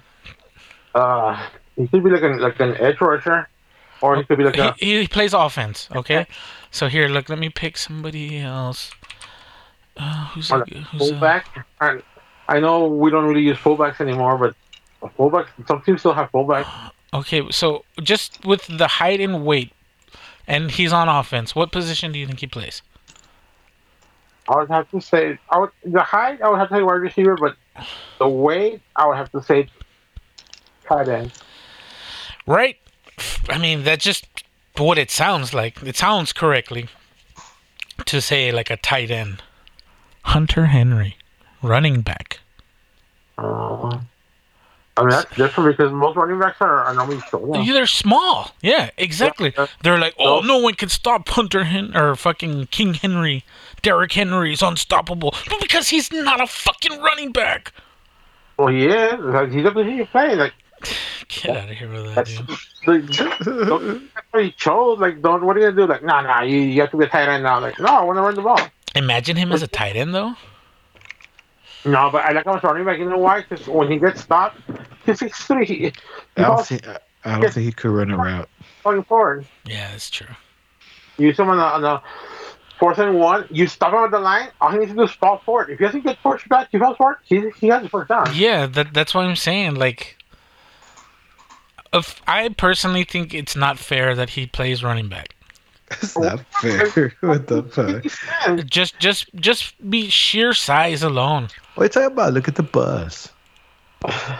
[0.95, 1.47] Uh,
[1.81, 3.47] he could be like an like an edge rusher,
[4.01, 4.73] or he could be like a.
[4.77, 6.27] he, he plays offense, okay?
[6.71, 8.91] So here, look, let me pick somebody else.
[9.97, 11.65] Uh, who's a, who's fullback.
[11.81, 12.01] And
[12.47, 14.55] I know we don't really use fullbacks anymore, but
[15.01, 15.47] a fullback.
[15.67, 16.67] Some teams still have fullbacks.
[17.13, 19.73] Okay, so just with the height and weight,
[20.47, 21.53] and he's on offense.
[21.53, 22.81] What position do you think he plays?
[24.47, 26.41] I would have to say I would the height.
[26.41, 27.57] I would have to say wide receiver, but
[28.17, 28.81] the weight.
[28.95, 29.67] I would have to say
[30.85, 31.33] tight end.
[32.47, 32.77] Right?
[33.49, 34.25] I mean, that's just
[34.77, 35.81] what it sounds like.
[35.83, 36.87] It sounds correctly
[38.05, 39.43] to say like a tight end.
[40.23, 41.17] Hunter Henry,
[41.61, 42.39] running back.
[43.37, 43.99] Uh,
[44.97, 47.65] I mean that's different because most running backs are, are normally short.
[47.65, 48.51] Yeah, They're small.
[48.61, 49.53] Yeah, exactly.
[49.57, 49.67] Yeah.
[49.83, 50.59] They're like, oh, No.
[50.59, 53.43] one can stop Hunter Hen or fucking King Henry.
[53.81, 57.73] Derrick Henry is unstoppable, but because he's not a fucking running back.
[58.57, 59.53] Well, he is.
[59.53, 60.35] He's you play.
[60.35, 60.53] Like
[61.27, 62.47] Get out of here with that, that's, dude.
[63.11, 64.99] don't- that's he chose.
[64.99, 65.43] Like, don't.
[65.45, 65.87] What are you gonna do?
[65.87, 66.41] Like, nah, nah.
[66.41, 67.59] You, you have to be a tight end now.
[67.59, 68.59] Like, no, I want to run the ball.
[68.95, 70.33] Imagine him as a tight end, though.
[71.83, 72.99] No, but I like him as running back.
[72.99, 73.41] You know why?
[73.41, 74.57] Because when he gets stopped,
[75.05, 75.65] he's six three.
[75.65, 75.91] He, he's
[76.37, 78.49] I don't think I- I don't think he could run a route.
[78.83, 79.45] going forward.
[79.65, 80.25] Yeah, that's true.
[81.19, 82.01] You use him on the, on the
[82.79, 83.45] fourth and one.
[83.51, 84.49] You stop him at the line.
[84.59, 85.69] All he needs to do is fall forward.
[85.69, 87.17] If he doesn't get pushed back, he falls forward.
[87.25, 88.31] He he has the first down.
[88.33, 89.75] Yeah, that that's what I'm saying.
[89.75, 90.20] Like, if
[92.27, 95.35] I personally think it's not fair that he plays running back.
[95.91, 97.13] It's not fair.
[97.19, 98.65] what the fuck?
[98.65, 101.49] Just just just be sheer size alone.
[101.75, 102.33] What are you talking about?
[102.33, 103.29] Look at the bus.
[104.05, 104.39] I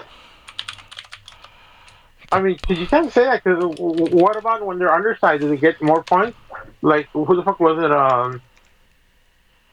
[2.36, 5.42] mean, mean, 'cause you can't say that because what about when they're undersized?
[5.42, 6.38] Do they get more points?
[6.82, 7.92] Like who the fuck was it?
[7.92, 8.42] Um,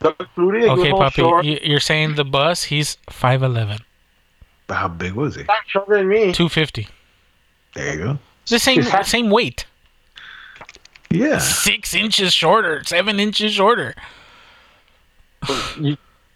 [0.01, 0.63] Doug Flutie.
[0.63, 1.45] He Okay, all puppy, short.
[1.45, 2.65] you- you're saying the bus?
[2.65, 3.79] He's five eleven,
[4.67, 5.45] But how big was he?
[5.45, 6.33] Not shorter than me.
[6.33, 6.89] two fifty.
[7.79, 8.19] There you go.
[8.49, 9.65] The same He's same weight,
[11.11, 11.39] Yeah.
[11.39, 13.95] six inches shorter, seven inches shorter.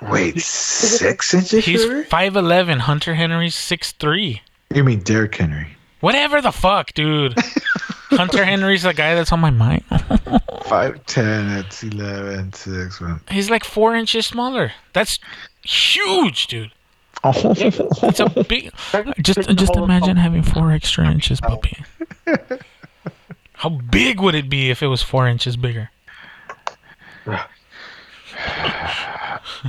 [0.01, 2.05] Wait, six inches He's shorter?
[2.05, 2.79] five eleven.
[2.81, 4.43] Hunter Henry's six three.
[4.75, 5.69] You mean Derrick Henry?
[6.01, 7.35] Whatever the fuck, dude.
[8.11, 9.85] Hunter Henry's the guy that's on my mind.
[10.67, 11.49] Five ten.
[11.49, 13.21] That's eleven six one.
[13.31, 14.73] He's like four inches smaller.
[14.93, 15.19] That's
[15.63, 16.71] huge, dude.
[17.25, 18.73] Oh, It's a big.
[19.21, 21.85] Just just imagine having four extra inches, puppy.
[23.55, 25.91] How big would it be if it was four inches bigger?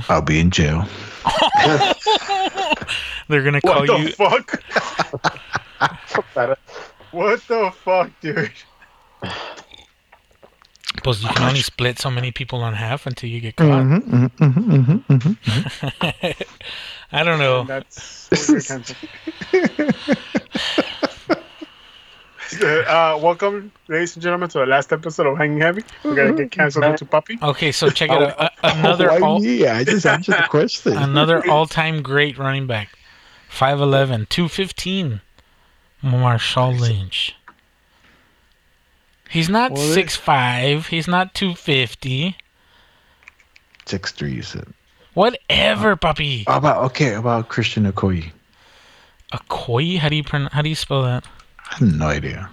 [0.08, 0.88] I'll be in jail.
[3.28, 4.10] They're gonna call you.
[4.12, 4.62] fuck?
[7.12, 8.50] what the fuck, dude?
[10.96, 13.66] Suppose you can only split so many people in half until you get caught.
[13.68, 16.42] Mm-hmm, mm-hmm, mm-hmm, mm-hmm.
[17.12, 17.64] I don't know.
[17.64, 18.30] That's
[22.62, 25.82] uh, welcome, ladies and gentlemen, to the last episode of Hanging Heavy.
[26.02, 27.38] We're gonna get canceled into Puppy.
[27.40, 28.38] Okay, so check it out.
[28.38, 29.66] A- another Why all, me?
[29.66, 30.96] I just answered the question.
[30.96, 32.90] another all-time great running back.
[33.50, 35.20] 5'11", 215.
[36.02, 37.34] Marshawn Lynch.
[39.30, 40.88] He's not six five.
[40.88, 42.36] He's not 250.
[43.86, 44.32] Six three.
[44.32, 44.66] You said.
[45.14, 46.44] Whatever, uh, puppy.
[46.46, 47.14] How about okay?
[47.14, 48.30] About Christian Okoye.
[49.32, 49.98] Okoye?
[49.98, 50.52] How do you pronounce?
[50.52, 51.24] How do you spell that?
[51.70, 52.50] I have no idea.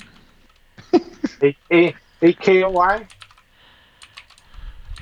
[1.42, 3.08] A A A K O Y.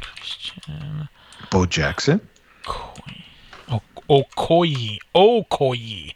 [0.01, 1.09] Christian
[1.51, 2.21] Bo Jackson.
[2.63, 3.23] Okoye.
[3.69, 4.97] O- Okoye.
[5.15, 6.13] Okoye.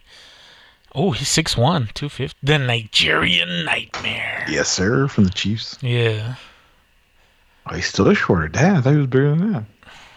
[0.95, 2.37] Oh, he's 6'1", 250.
[2.43, 4.45] The Nigerian Nightmare.
[4.47, 5.07] Yes, sir.
[5.07, 5.75] From the Chiefs.
[5.81, 6.35] Yeah.
[7.65, 8.47] Oh, he's still shorter.
[8.47, 9.63] Damn, I thought he was bigger than that.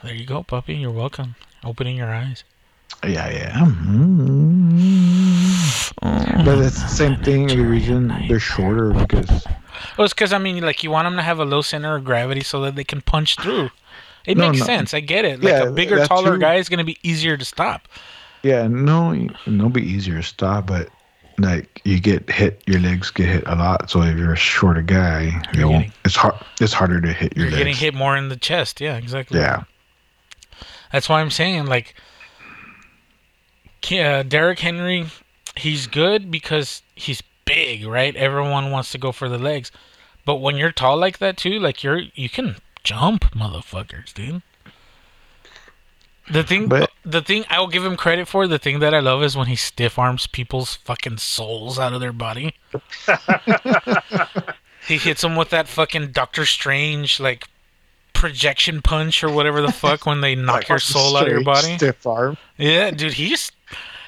[0.03, 0.75] There you go, puppy.
[0.75, 1.35] You're welcome.
[1.65, 2.45] Opening your eyes.
[3.05, 3.53] Yeah, yeah.
[3.61, 4.77] Mm.
[6.45, 7.47] But it's the same thing.
[7.49, 9.29] The reason they're shorter because
[9.99, 12.05] Well, it's because I mean, like you want them to have a low center of
[12.05, 13.71] gravity so that they can punch through.
[14.25, 14.67] It No, makes no.
[14.67, 14.95] sense.
[14.95, 15.41] I get it.
[15.43, 16.41] Like Yeah, a bigger, taller too.
[16.41, 17.89] guy is going to be easier to stop.
[18.43, 19.13] yeah, no,
[19.47, 20.89] it'll be easier to stop, but
[21.39, 23.91] like you get hit, your legs get hit a lot.
[23.91, 25.85] So if you're a shorter guy, you You're won't.
[25.87, 26.35] getting- It's hard.
[26.61, 27.59] It's harder to hit your You're legs.
[27.59, 28.81] getting hit more in the chest.
[28.81, 29.41] Yeah, exactly.
[29.41, 29.65] Yeah.
[30.97, 31.95] That's why I'm saying like,
[33.93, 35.05] uh, Derrick Henry,
[35.55, 38.17] he's good because he's big, right?
[38.17, 39.71] Everyone wants to go for the legs,
[40.25, 44.41] but when you're tall like that too, like you're you can jump, motherfuckers, dude.
[46.31, 48.47] The thing, But- the thing I'll give him credit for.
[48.47, 52.01] The thing that I love is when he stiff arms people's fucking souls out of
[52.01, 52.55] their body.
[54.89, 57.49] he hits them with that fucking Doctor Strange like
[58.17, 61.77] projection punch or whatever the fuck when they knock your soul out of your body.
[61.77, 62.37] Stiff arm.
[62.57, 63.53] Yeah, dude, he's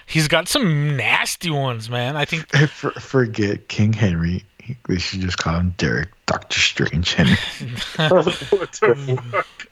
[0.07, 2.17] he's got some nasty ones, man.
[2.17, 4.45] I think For, forget King Henry.
[4.63, 7.37] He- They should just call him Derrick Doctor Strange Henry.
[7.97, 9.69] What the fuck?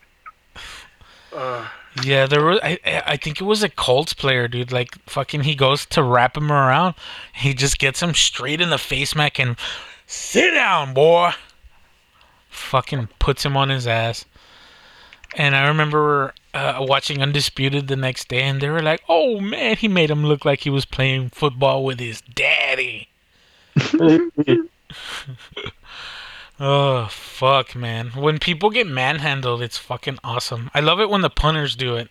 [1.34, 1.66] Uh,
[2.04, 2.60] Yeah, there was.
[2.62, 4.72] I, I I think it was a Colts player, dude.
[4.72, 6.94] Like fucking, he goes to wrap him around.
[7.34, 9.56] He just gets him straight in the face, Mac, and
[10.06, 11.32] sit down, boy.
[12.56, 14.24] Fucking puts him on his ass.
[15.34, 19.76] And I remember uh, watching Undisputed the next day, and they were like, "Oh man,
[19.76, 23.08] he made him look like he was playing football with his daddy."
[26.58, 28.12] Oh fuck, man!
[28.14, 30.70] When people get manhandled, it's fucking awesome.
[30.72, 32.08] I love it when the punters do it.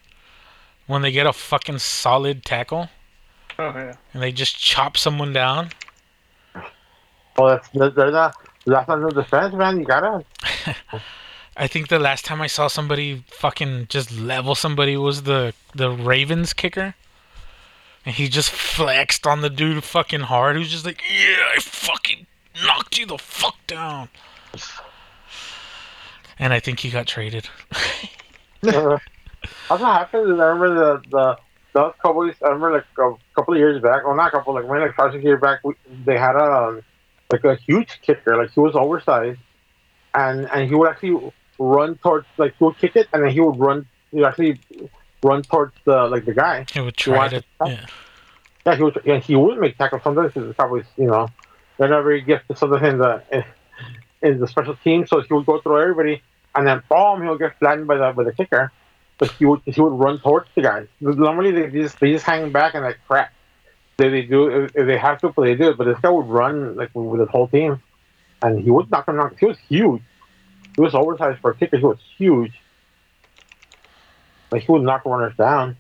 [0.86, 2.89] When they get a fucking solid tackle
[3.60, 3.95] oh yeah.
[4.13, 5.69] and they just chop someone down.
[7.38, 8.36] well, that's they're they're not.
[8.65, 9.80] That's no defense, man.
[9.80, 10.25] You gotta.
[11.58, 15.89] I think the last time I saw somebody fucking just level somebody was the the
[15.89, 16.95] Ravens kicker.
[18.06, 20.56] And he just flexed on the dude fucking hard.
[20.56, 22.28] He was just like, "Yeah, I fucking
[22.63, 24.10] knocked you the fuck down."
[26.38, 27.49] And I think he got traded.
[27.71, 27.71] Uh,
[29.69, 30.41] that's what happened.
[30.41, 31.38] I remember the the
[31.73, 32.36] those Cowboys.
[32.43, 34.06] I remember like a couple of years back.
[34.06, 34.54] Well, not a couple.
[34.54, 35.73] Like maybe like five six years back, we,
[36.06, 36.84] they had a um,
[37.31, 38.38] like a huge kicker.
[38.38, 39.39] Like he was oversized,
[40.13, 43.39] and and he would actually run towards like he would kick it, and then he
[43.39, 43.88] would run.
[44.11, 44.59] He would actually
[45.23, 46.65] run towards the like the guy.
[46.71, 47.43] He would try to.
[47.65, 47.85] Yeah.
[48.65, 49.01] Yeah, he would.
[49.05, 51.29] Yeah, he would make tackles sometimes because the Cowboys, you know,
[51.77, 53.45] whenever he gets to gifted sometimes in the
[54.21, 55.05] in the special team.
[55.07, 56.21] So he would go through everybody,
[56.55, 58.71] and then boom, he would get flattened by the by the kicker.
[59.17, 60.88] But he would he would run towards the guy.
[60.99, 63.31] Normally they just they just hang back and like crap.
[63.97, 65.77] They they do they have to, but they do it.
[65.77, 67.81] But this guy would run like with his whole team,
[68.41, 69.39] and he would knock him knock.
[69.39, 70.01] He was huge.
[70.75, 71.77] He was oversized for a kicker.
[71.77, 72.51] He was huge.
[74.51, 75.77] Like he would knock runners down.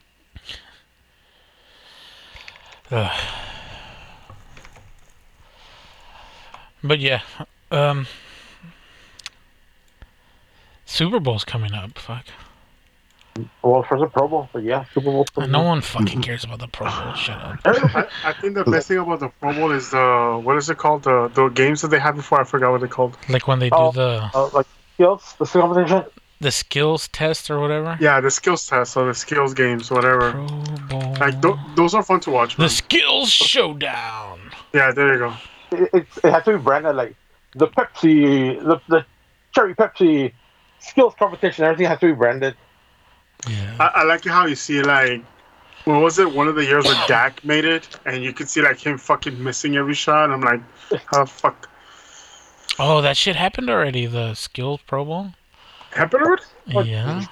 [2.91, 3.11] Ugh.
[6.83, 7.21] But yeah,
[7.71, 8.05] um,
[10.85, 11.97] Super Bowl's coming up.
[11.97, 12.25] Fuck,
[13.61, 15.25] Well, for the Pro Bowl, but yeah, Super Bowl.
[15.33, 17.13] Super no one fucking cares about the Pro Bowl.
[17.15, 17.59] Shut up.
[17.65, 20.77] I, I think the best thing about the Pro Bowl is the what is it
[20.77, 22.39] called the the games that they had before.
[22.39, 23.17] I forgot what they called.
[23.27, 23.91] Like when they do Oh.
[23.91, 26.05] the uh, like skills, the skill competition.
[26.39, 27.97] the skills test or whatever.
[27.99, 30.31] Yeah, the skills test, or the skills games, whatever.
[30.31, 30.47] Pro
[30.87, 31.15] Bowl.
[31.19, 32.55] Like th- those are fun to watch.
[32.55, 34.39] the skills showdown.
[34.73, 35.33] Yeah, there you go.
[35.71, 37.15] It, it, it has to be branded like
[37.53, 39.05] the Pepsi, the, the
[39.53, 40.31] Cherry Pepsi
[40.79, 41.65] skills competition.
[41.65, 42.55] Everything has to be branded.
[43.47, 43.77] Yeah.
[43.79, 45.23] I, I like how you see like,
[45.85, 46.33] what was it?
[46.33, 49.41] One of the years where Dak made it, and you could see like him fucking
[49.43, 50.25] missing every shot.
[50.25, 50.61] And I'm like,
[51.11, 51.69] how the fuck
[52.77, 54.05] Oh, that shit happened already.
[54.05, 55.33] The skills Pro Bowl.
[55.91, 56.43] happened already?
[56.67, 57.25] Yeah,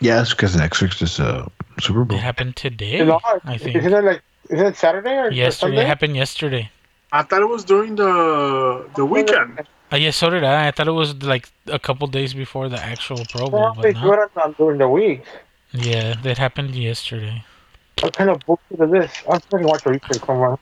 [0.00, 1.48] Yeah, it's because next week's is a uh,
[1.80, 2.16] Super Bowl.
[2.16, 2.98] it happened today.
[2.98, 5.82] You know, I think Isn't it like isn't it Saturday or or yesterday.
[5.82, 6.70] It happened yesterday.
[7.12, 9.66] I thought it was during the the weekend.
[9.92, 10.68] Uh, yeah, so did I.
[10.68, 13.82] I thought it was like a couple days before the actual Pro Bowl, Well, but
[13.82, 14.00] they no.
[14.02, 15.24] do it on during the week.
[15.72, 17.44] Yeah, that happened yesterday.
[18.00, 19.12] What kind of bullshit is this?
[19.30, 20.58] I'm trying to watch a replay somewhere.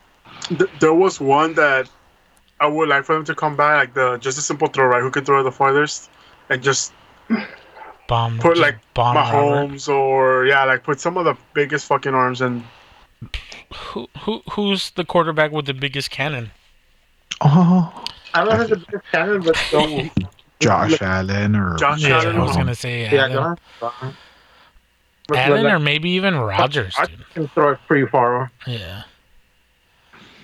[0.49, 1.89] Th- there was one that
[2.59, 5.01] I would like for them to come back, like the just a simple throw, right?
[5.01, 6.09] Who can throw the farthest,
[6.49, 6.93] and just
[8.07, 8.39] Bomb.
[8.39, 9.37] put like bomb Robert.
[9.71, 12.63] Mahomes or yeah, like put some of the biggest fucking arms in.
[13.73, 16.51] Who who who's the quarterback with the biggest cannon?
[17.41, 17.91] Oh,
[18.33, 20.11] I don't know if it's a big cannon, but don't.
[20.59, 24.15] Josh Allen or Josh Yeah, Allen I was was- gonna say yeah, Allen, don't.
[25.27, 27.25] But Allen like, or maybe even Rodgers, I dude.
[27.33, 28.51] can throw it pretty far.
[28.67, 29.03] Yeah,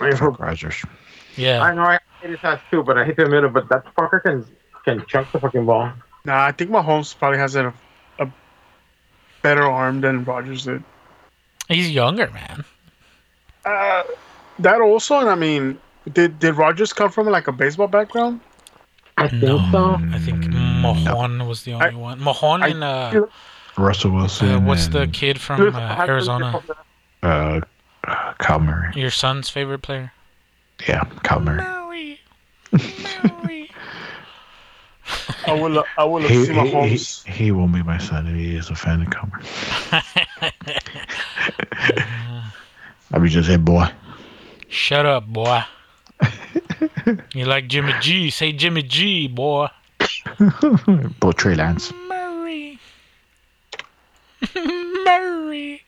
[0.00, 0.82] I, mean, Rodgers.
[1.36, 1.60] yeah.
[1.62, 3.50] I know I hate his ass too, but I hit the middle.
[3.50, 4.44] But that fucker can
[4.84, 5.92] can chunk the fucking ball.
[6.24, 7.72] Nah, I think Mahomes probably has a,
[8.18, 8.28] a
[9.42, 10.82] better arm than Rodgers did.
[11.68, 12.64] He's younger, man.
[13.64, 14.02] Uh,
[14.58, 15.78] that also, and I mean,
[16.12, 18.40] did did Rodgers come from like a baseball background?
[19.16, 19.94] I think No, so.
[20.12, 22.20] I think Mahon was the only one.
[22.22, 23.26] Mahon I- and uh,
[23.76, 24.48] Russell Wilson.
[24.48, 26.62] uh, what's the kid from uh, Arizona?
[27.22, 27.60] Uh,
[28.04, 28.92] uh, Kyler Murray.
[28.94, 30.12] Your son's favorite player?
[30.88, 31.62] Yeah, Kyler Murray.
[31.62, 32.20] Maui.
[33.42, 33.70] Maui.
[35.46, 35.70] I will.
[35.70, 37.26] lo- I will He, see he, he, Mahomes.
[37.26, 40.02] he won't be my son if he is a fan of Kyler Murray.
[43.12, 43.88] I be just, hey, boy.
[44.68, 45.62] Shut up, boy.
[47.34, 48.30] you like Jimmy G?
[48.30, 49.68] Say Jimmy G, boy.
[51.20, 51.92] Both Trey Lance.
[52.08, 52.78] Murray.
[54.54, 55.82] Murray.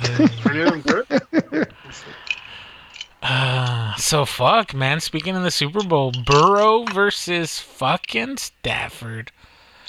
[0.00, 1.72] Any of them good?
[3.22, 5.00] Uh, so fuck, man.
[5.00, 9.32] Speaking of the Super Bowl, Burrow versus fucking Stafford.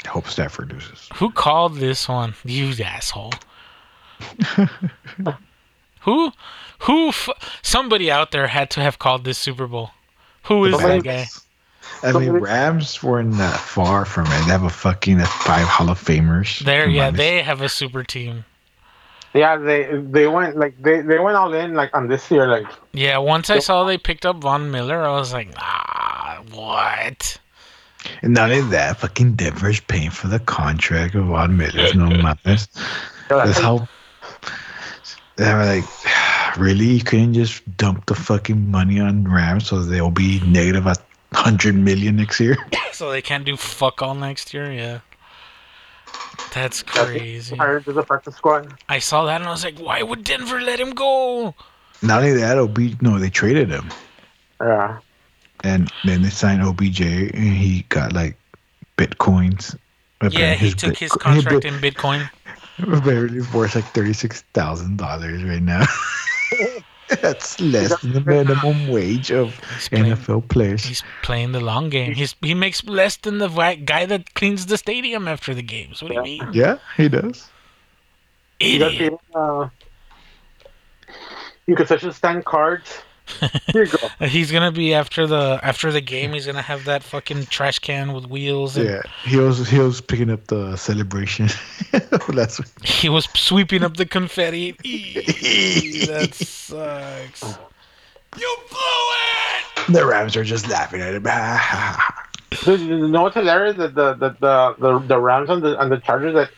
[0.06, 1.08] I hope Stafford loses.
[1.16, 2.34] Who called this one?
[2.44, 3.34] You asshole.
[6.02, 6.32] Who?
[6.80, 7.10] Who?
[7.10, 9.92] F- somebody out there had to have called this Super Bowl.
[10.44, 11.28] Who is that guy?
[12.04, 14.46] I mean, Rams weren't that far from it.
[14.46, 16.60] They have a fucking five Hall of Famers.
[16.64, 18.46] There, yeah, Minus- they have a super team.
[19.34, 22.66] Yeah, they they went like they, they went all in like on this year like
[22.94, 27.40] Yeah, once I saw they picked up Von Miller, I was like, ah, what?
[28.24, 32.68] And not only that, fucking Denver's paying for the contract of Von Miller's no mames.
[33.28, 33.88] That's how.
[35.40, 35.86] They were like,
[36.58, 36.86] really?
[36.86, 40.96] You couldn't just dump the fucking money on Rams so they'll be negative a
[41.34, 42.58] hundred million next year?
[42.92, 44.70] So they can't do fuck all next year?
[44.74, 45.00] Yeah.
[46.54, 47.56] That's crazy.
[47.56, 48.74] hired to the practice squad.
[48.90, 51.56] I saw that and I was like, why would Denver let him go?
[52.02, 53.90] Not only that, OB no, they traded him,
[54.62, 55.00] Yeah.
[55.64, 58.36] and then they signed OBJ, and he got like
[58.98, 59.78] bitcoins.
[60.32, 62.30] Yeah, he His took his Bitco- contract in Bitcoin.
[63.04, 65.86] Barely worth like thirty six thousand dollars right now.
[67.22, 69.60] That's less than the minimum wage of
[69.90, 70.86] playing, NFL players.
[70.86, 72.14] he's playing the long game.
[72.14, 73.48] He's he makes less than the
[73.84, 76.04] guy that cleans the stadium after the games.
[76.04, 76.48] What do you mean?
[76.54, 77.50] Yeah, he does.
[78.60, 79.14] You got Idiot.
[79.34, 79.70] the, uh,
[81.66, 83.02] you concession stand cards.
[83.72, 84.08] Here you go.
[84.26, 86.34] He's gonna be after the after the game.
[86.34, 88.78] He's gonna have that fucking trash can with wheels.
[88.78, 91.50] And Yeah, he was he was picking up the celebration
[92.30, 92.86] last week.
[92.86, 94.76] He was sweeping up the confetti.
[94.84, 97.58] Eee, that sucks.
[98.38, 99.94] You blew it.
[99.94, 101.24] The Rams are just laughing at him.
[102.64, 103.78] Dude, you know what's hilarious?
[103.78, 106.50] That the the, the the the Rams and the and the Chargers that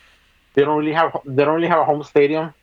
[0.53, 2.53] they don't really have they don't really have a home stadium.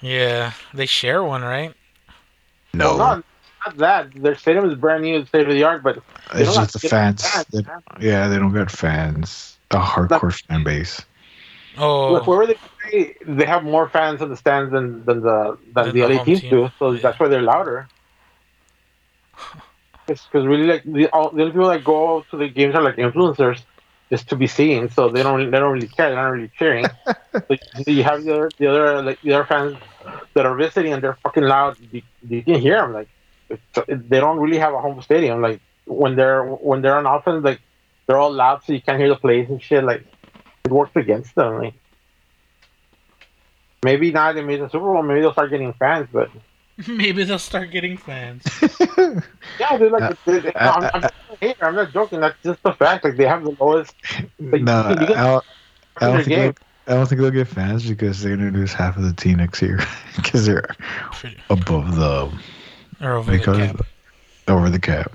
[0.00, 1.74] Yeah, they share one, right?
[2.74, 3.24] No, Well, not,
[3.66, 5.96] not that their stadium is brand new, state of the art, but
[6.34, 7.22] they it's just the have fans.
[7.22, 9.58] fans, They- yeah, they don't got fans.
[9.70, 11.04] A hardcore fan base.
[11.76, 12.58] Oh, Look, wherever they
[12.90, 16.14] play, they have more fans in the stands than than the than Than the the
[16.14, 16.50] LA teams team.
[16.50, 16.68] do.
[16.78, 17.00] So Yeah.
[17.02, 17.88] that's why they're louder.
[20.06, 22.96] Because really, like the, all, the only people that go to the games are like
[22.96, 23.64] influencers,
[24.12, 24.90] just to be seen.
[24.90, 26.10] So they don't they don't really care.
[26.10, 26.86] They're not really cheering.
[27.32, 29.78] but you have the other the other like the other fans
[30.34, 31.76] that are visiting and they're fucking loud.
[31.92, 32.92] You, you can hear them.
[32.92, 33.08] Like
[33.48, 35.40] it's, they don't really have a home stadium.
[35.42, 37.60] Like when they're when they're on offense, like
[38.06, 39.84] they're all loud, so you can't hear the plays and shit.
[39.84, 40.04] Like
[40.64, 41.58] it works against them.
[41.58, 41.74] Like
[43.82, 46.08] maybe now they made the Super Bowl, maybe they'll start getting fans.
[46.12, 46.30] But
[46.88, 48.42] maybe they'll start getting fans.
[49.60, 52.20] yeah, they're like Uh, they, they- uh, I'm, I'm, not a hater, I'm not joking.
[52.20, 53.04] That's just the fact.
[53.04, 53.94] Like they have the lowest.
[54.40, 55.44] Like, no, you get- I don't,
[55.98, 56.38] I don't think game.
[56.38, 56.54] they'll,
[56.86, 59.62] I don't think they'll get fans because they're gonna lose half of the team next
[59.62, 59.78] year
[60.16, 60.68] because they're
[61.12, 62.30] Pretty- above the
[63.00, 63.80] Or over the because cap.
[64.48, 65.12] over the cap,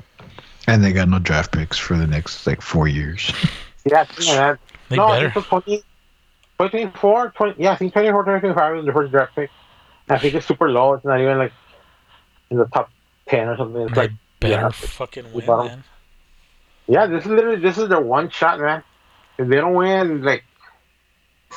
[0.68, 3.32] and they got no draft picks for the next like four years.
[3.86, 4.56] Yeah, yeah
[4.90, 5.28] They no, better.
[5.28, 9.50] it's a 20, 2024, 20, yeah, I think 24, 2025 was the first draft pick.
[10.10, 10.94] I think it's super low.
[10.94, 11.54] It's not even like
[12.52, 12.92] in the top
[13.30, 13.82] 10 or something.
[13.84, 14.12] It's They like,
[14.42, 14.70] better yeah.
[14.70, 15.84] fucking win, man.
[16.88, 18.84] yeah, this is literally, this is their one shot, man.
[19.38, 20.44] If they don't win, like,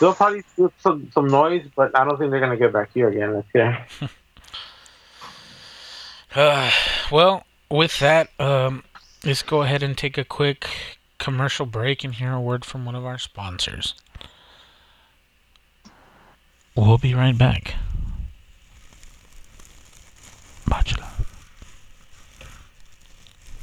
[0.00, 2.90] they'll probably do some, some noise, but I don't think they're going to get back
[2.92, 3.86] here again year.
[6.34, 6.70] Uh,
[7.10, 8.82] well, with that, um,
[9.22, 10.66] let's go ahead and take a quick
[11.18, 13.92] commercial break and hear a word from one of our sponsors.
[16.74, 17.74] We'll be right back.
[20.70, 21.12] Love.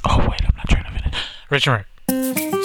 [0.08, 1.24] Oh, wait, I'm not trying to finish.
[1.50, 2.56] Richard.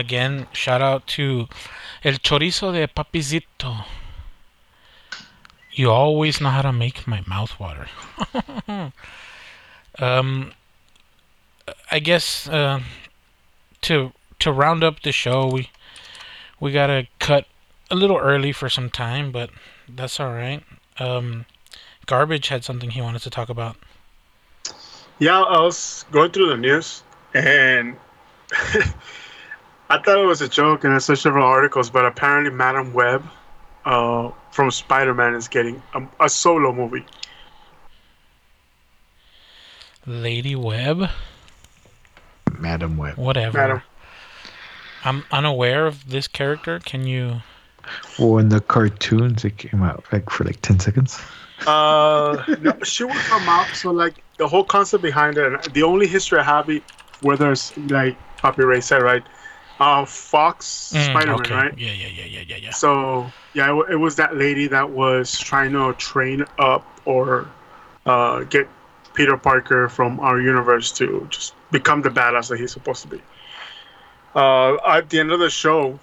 [0.00, 1.46] Again, shout out to
[2.02, 3.84] El Chorizo de Papizito.
[5.72, 7.86] You always know how to make my mouth water.
[9.98, 10.52] um,
[11.90, 12.80] I guess uh,
[13.82, 15.68] to to round up the show, we
[16.58, 17.46] we gotta cut
[17.90, 19.50] a little early for some time, but
[19.86, 20.62] that's all right.
[20.98, 21.44] Um,
[22.06, 23.76] Garbage had something he wanted to talk about.
[25.18, 27.02] Yeah, I was going through the news
[27.34, 27.96] and
[29.90, 33.24] I thought it was a joke and I saw several articles, but apparently Madam Web
[33.84, 37.04] uh, from Spider Man is getting a, a solo movie.
[40.06, 41.10] Lady Web,
[42.56, 43.16] Madam Web.
[43.16, 43.58] whatever.
[43.58, 43.82] Madam.
[45.04, 46.78] I'm unaware of this character.
[46.78, 47.42] Can you?
[48.16, 51.20] Well, in the cartoons, it came out like for like ten seconds.
[51.66, 53.66] Uh, no, she will come out.
[53.74, 56.84] So like the whole concept behind it, and the only history I have, it,
[57.22, 59.22] whether it's like Poppy Ray said, right?
[59.80, 61.54] Uh, Fox Mm, Spider-Man, okay.
[61.54, 61.78] right?
[61.78, 62.70] Yeah, yeah, yeah, yeah, yeah, yeah.
[62.70, 67.48] So yeah, it, it was that lady that was trying to train up or
[68.06, 68.68] uh, get
[69.14, 73.20] Peter Parker from our universe to just become the badass that he's supposed to be.
[74.34, 75.98] Uh, at the end of the show,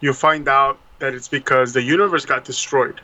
[0.00, 3.00] you find out that it's because the universe got destroyed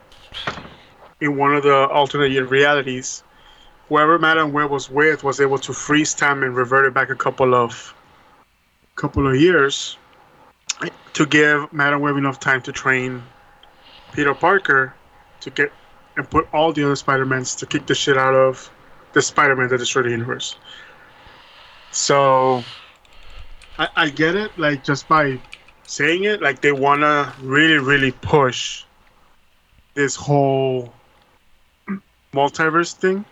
[1.20, 3.22] in one of the alternate realities.
[3.89, 7.16] Whoever Madame Web was with was able to freeze time and revert it back a
[7.16, 7.95] couple of
[8.99, 9.96] couple of years
[11.14, 13.22] to give Madam Web enough time to train
[14.12, 14.92] Peter Parker
[15.40, 15.72] to get
[16.16, 18.70] and put all the other Spider-Mans to kick the shit out of
[19.12, 20.57] the Spider-Man that destroyed the universe.
[21.92, 22.64] So
[23.78, 25.38] I, I get it, like just by
[25.86, 28.84] saying it, like they wanna really, really push
[29.94, 30.92] this whole
[32.32, 33.24] multiverse thing.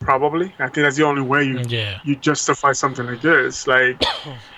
[0.00, 0.52] Probably.
[0.58, 2.00] I think that's the only way you Yeah.
[2.04, 3.66] you justify something like this.
[3.66, 4.02] Like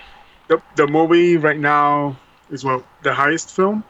[0.49, 2.17] the the movie right now
[2.51, 3.85] is what the highest film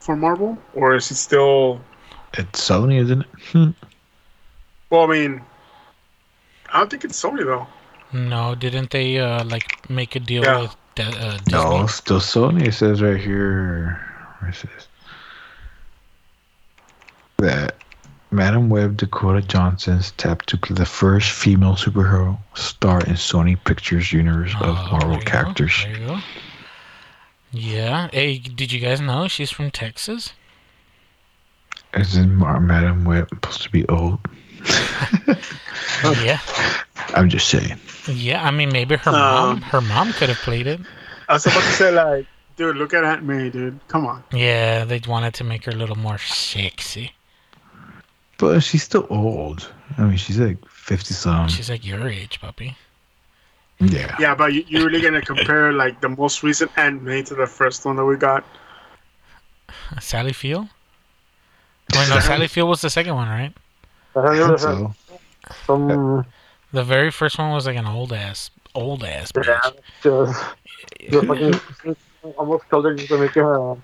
[0.00, 1.80] for Marvel, or is it still?
[2.34, 3.24] It's Sony, isn't
[3.54, 3.74] it?
[4.90, 5.40] Well, I mean,
[6.72, 7.66] I don't think it's Sony though.
[8.12, 10.62] No, didn't they uh like make a deal Yeah.
[10.62, 11.52] with De- uh, Disney?
[11.52, 12.66] No, still Sony.
[12.66, 14.00] It says right here.
[14.40, 14.88] Where is this?
[17.38, 17.76] That
[18.32, 24.12] Madam Web Dakota Johnson's tapped to play the first female superhero star in Sony Pictures
[24.12, 25.82] universe of Oh, Marvel there you go, characters.
[25.84, 26.18] There you go.
[27.52, 28.08] Yeah.
[28.12, 30.32] Hey, did you guys know she's from Texas?
[31.94, 34.20] Isn't Mar- Madam Web supposed to be old?
[36.22, 36.38] yeah.
[37.14, 37.78] I'm just saying.
[38.06, 38.44] Yeah.
[38.46, 39.62] I mean, maybe her Um, mom.
[39.62, 40.80] Her mom could have played it.
[41.28, 42.26] I was about to say like,
[42.56, 43.80] dude, look at Aunt May, dude.
[43.88, 44.22] Come on.
[44.32, 47.12] Yeah, they wanted to make her a little more sexy.
[48.40, 49.70] But she's still old.
[49.98, 51.54] I mean, she's like 50 something.
[51.54, 52.74] She's like your age, puppy.
[53.78, 54.16] Yeah.
[54.18, 57.46] Yeah, but you, you're really gonna compare like the most recent Aunt May to the
[57.46, 58.44] first one that we got?
[60.00, 60.68] Sally Field.
[61.94, 63.52] Wait, no, Sally Field was the second one, right?
[64.16, 64.94] I I think think so.
[65.66, 66.26] some
[66.72, 69.46] The very first one was like an old ass, old ass bitch.
[69.46, 69.60] yeah,
[70.02, 70.44] just,
[71.10, 71.96] just fucking
[72.36, 73.76] almost killed her just to make her.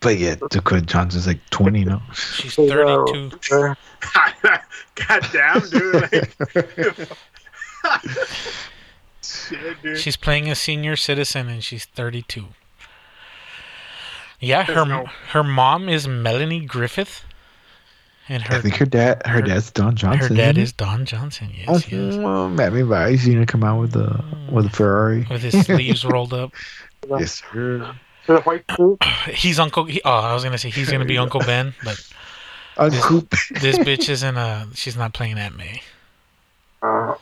[0.00, 2.02] But yeah, Dakota Johnson's like 20 now.
[2.14, 3.36] She's uh, 32.
[3.52, 3.74] uh,
[4.94, 5.94] God damn, dude.
[5.94, 7.08] Like,
[9.22, 9.98] shit, dude.
[9.98, 12.46] She's playing a senior citizen and she's 32.
[14.40, 17.24] Yeah, her no- her mom is Melanie Griffith,
[18.28, 20.28] and her, I think her dad, her dad's Don Johnson.
[20.28, 21.48] her dad isn't Don Johnson.
[21.48, 21.64] he?
[21.66, 22.16] Yes, he is.
[22.16, 24.22] Well, Miami Vice, you know, come out with the
[24.52, 25.26] with a Ferrari.
[25.28, 26.52] With his sleeves rolled up.
[27.08, 27.94] Yes, sir.
[28.34, 29.02] The white suit.
[29.32, 29.84] He's Uncle.
[29.84, 32.00] He, oh, I was gonna say he's gonna be Uncle Ben, but
[32.76, 33.20] Uncle
[33.60, 34.36] this bitch isn't.
[34.36, 34.68] a.
[34.74, 35.82] she's not playing at me.
[36.82, 37.14] Uh,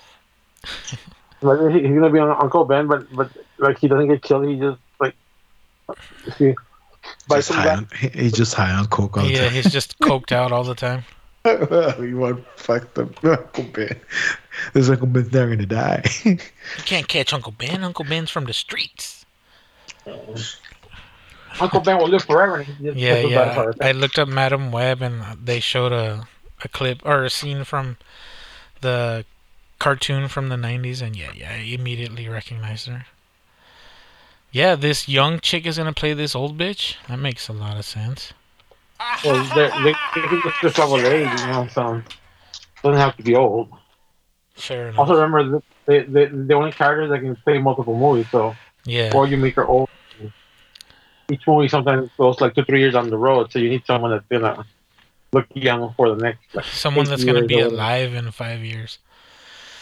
[1.42, 4.46] like, he's gonna be on Uncle Ben, but but like he doesn't get killed.
[4.46, 5.14] He just like
[6.38, 6.54] he
[7.30, 9.36] just high on, he- he's just high on coke all the time.
[9.36, 9.54] Yeah, time.
[9.54, 11.04] he's just coked out all the time.
[11.46, 14.00] you want fucked up Uncle Ben.
[14.72, 16.02] This Uncle Ben's never gonna die.
[16.24, 16.38] You
[16.84, 17.84] can't catch Uncle Ben.
[17.84, 19.24] Uncle Ben's from the streets.
[21.60, 22.64] Uncle Ben will live forever.
[22.80, 23.86] Yeah, gets a bad yeah.
[23.88, 26.28] I looked up Madam Web and they showed a
[26.64, 27.98] a clip or a scene from
[28.80, 29.24] the
[29.78, 33.06] cartoon from the 90s and yeah, yeah, I immediately recognized her.
[34.52, 36.96] Yeah, this young chick is going to play this old bitch.
[37.08, 38.32] That makes a lot of sense.
[39.22, 39.94] Well, they, they,
[40.62, 42.02] just level age, you know, so
[42.82, 43.68] doesn't have to be old.
[44.54, 45.00] Fair enough.
[45.00, 49.12] Also, remember that they, they, the only characters that can play multiple movies, so Yeah.
[49.14, 49.90] or you make her old.
[51.30, 54.10] Each movie sometimes goes like two, three years on the road, so you need someone
[54.12, 54.64] that's gonna
[55.32, 56.54] look young for the next.
[56.54, 58.98] Like, Someone that's going to be or alive in 5 years.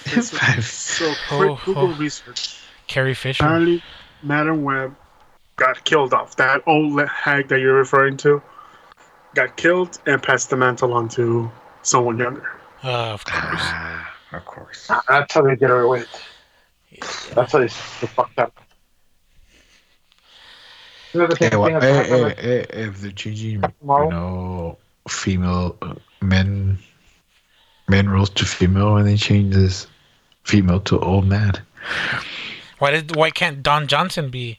[0.05, 0.65] Five.
[0.65, 1.97] So Oh, quick Google oh.
[1.97, 2.59] research.
[2.87, 3.45] Carrie Fisher.
[3.45, 3.83] Apparently,
[4.23, 4.95] Madam Web
[5.57, 6.37] got killed off.
[6.37, 8.43] That old hag that you're referring to
[9.35, 11.51] got killed and passed the mantle on to
[11.83, 12.51] someone younger.
[12.83, 13.61] Uh, of course.
[13.61, 14.91] Ah, of course.
[15.09, 16.03] That's how they get away with
[16.93, 17.35] it.
[17.35, 18.53] That's how they, they fucked up.
[21.15, 23.51] You know, the Yeah, well, thing that's eh, happened eh, with- eh, if they're changing,
[23.63, 24.77] you know,
[25.09, 26.79] female uh, men,
[27.89, 29.87] men roles to female, and then changes
[30.43, 31.53] female to old man.
[32.81, 34.59] Why did why can't Don Johnson be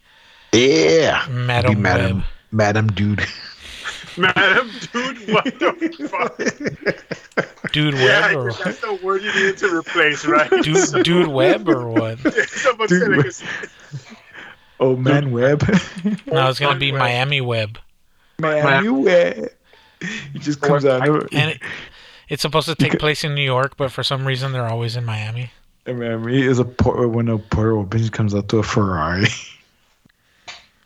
[0.53, 2.25] Yeah, Madam Be madam, Web?
[2.51, 3.25] madam, dude.
[4.17, 6.37] Madam, dude, what the fuck?
[7.73, 10.49] Dude Yeah, Web or that's the word you needed to replace, right?
[10.63, 12.19] dude, dude Web or what?
[12.47, 13.45] Someone Dude said
[14.79, 14.87] it Web.
[14.87, 15.61] was- Old man web.
[16.27, 17.77] No, it's gonna be Miami Web,
[18.39, 19.49] Miami web.
[20.33, 21.61] He just comes out of and it,
[22.27, 25.05] it's supposed to take place in New York, but for some reason they're always in
[25.05, 25.51] Miami.
[25.87, 29.27] Miami is a port when a porter opens, comes out to a Ferrari.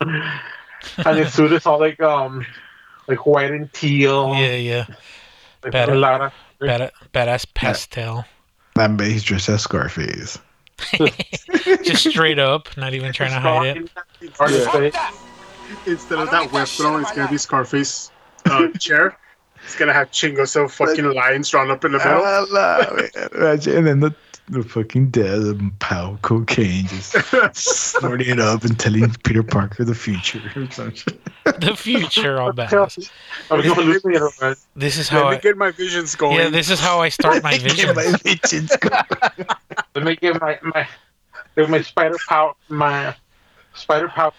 [0.00, 2.46] and his suit is all like um
[3.08, 4.34] like white and teal.
[4.34, 4.86] Yeah, yeah,
[5.62, 5.92] like better.
[5.92, 8.26] a lot of Bad, badass pastel,
[8.74, 10.38] That man, he's dressed as Scarface.
[11.82, 13.90] just straight up, not even trying to hide it.
[14.36, 14.92] Hard to say.
[15.86, 18.10] Instead of that web throne, it's gonna be Scarface
[18.46, 19.16] uh, chair.
[19.64, 22.22] It's gonna have Chingo so fucking lions drawn up in the middle.
[22.24, 23.66] I love it.
[23.76, 24.14] And then the,
[24.50, 29.94] the fucking dead of pow cocaine just snorting it up and telling Peter Parker the
[29.94, 31.18] future or something.
[31.44, 33.10] The future, all badass.
[33.50, 34.56] I'm just losing.
[34.76, 35.40] This is Let how me I.
[35.40, 36.36] get my visions going.
[36.36, 37.94] Yeah, this is how I start my Get vision.
[37.94, 39.04] my visions going.
[39.94, 40.86] Let me get my my
[41.56, 43.14] get my spider power my
[43.74, 44.32] spider power.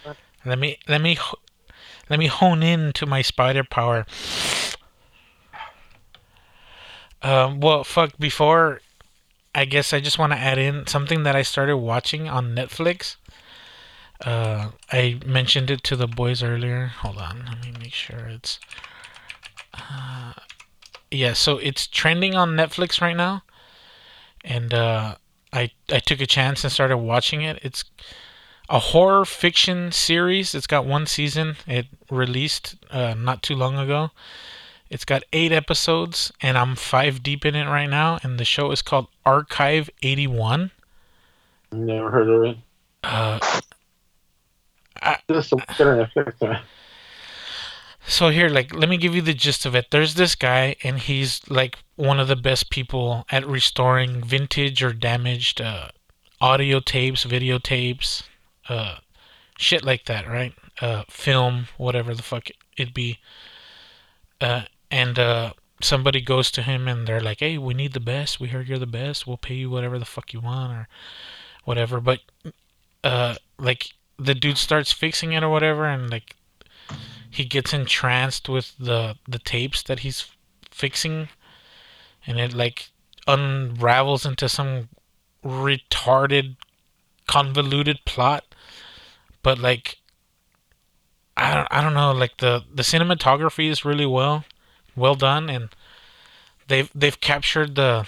[0.46, 1.18] Let me let me
[2.10, 4.06] let me hone in to my spider power.
[7.22, 8.18] Um, well, fuck.
[8.18, 8.82] Before,
[9.54, 13.18] I guess I just want to add in something that I started watching on Netflix.
[14.24, 16.88] Uh, I mentioned it to the boys earlier.
[16.88, 18.60] Hold on, let me make sure it's.
[19.74, 20.34] Uh,
[21.10, 23.44] yeah, so it's trending on Netflix right now,
[24.44, 25.16] and uh,
[25.52, 27.60] I I took a chance and started watching it.
[27.64, 27.84] It's
[28.70, 30.56] a horror fiction series.
[30.56, 31.58] It's got one season.
[31.68, 34.12] It released uh, not too long ago.
[34.92, 38.20] It's got eight episodes, and I'm five deep in it right now.
[38.24, 40.70] And the show is called Archive 81.
[41.72, 42.58] Never heard of it.
[43.02, 43.40] Uh,
[45.32, 46.62] Just a internet Netflix, man.
[48.06, 49.92] so here, like, let me give you the gist of it.
[49.92, 54.92] There's this guy, and he's like one of the best people at restoring vintage or
[54.92, 55.88] damaged uh,
[56.42, 58.24] audio tapes, videotapes,
[58.68, 58.98] uh,
[59.58, 60.54] shit like that, right?
[60.82, 63.20] Uh, film, whatever the fuck it be.
[64.42, 68.40] Uh, and uh, somebody goes to him and they're like, "Hey, we need the best.
[68.40, 69.26] We heard you're the best.
[69.26, 70.88] We'll pay you whatever the fuck you want or
[71.64, 72.20] whatever." But
[73.04, 76.36] uh, like the dude starts fixing it or whatever, and like
[77.30, 80.30] he gets entranced with the the tapes that he's
[80.70, 81.30] fixing,
[82.28, 82.90] and it like
[83.28, 84.90] unravels into some
[85.44, 86.58] retarded,
[87.28, 88.44] convoluted plot.
[89.42, 90.00] But like
[91.38, 94.44] I don't, I don't know like the the cinematography is really well
[95.02, 95.70] well done and
[96.68, 98.08] they've they've captured the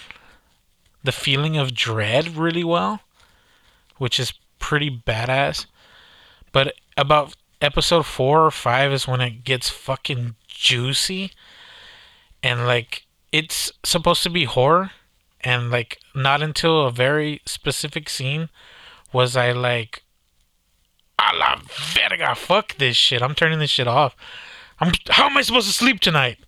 [1.03, 3.01] the feeling of dread really well
[3.97, 5.65] which is pretty badass
[6.51, 11.31] but about episode 4 or 5 is when it gets fucking juicy
[12.41, 14.91] and like it's supposed to be horror
[15.41, 18.49] and like not until a very specific scene
[19.11, 20.03] was I like
[21.19, 21.59] a la
[21.93, 23.21] verga, fuck this shit.
[23.21, 24.15] I'm turning this shit off.
[24.79, 26.39] I'm how am I supposed to sleep tonight?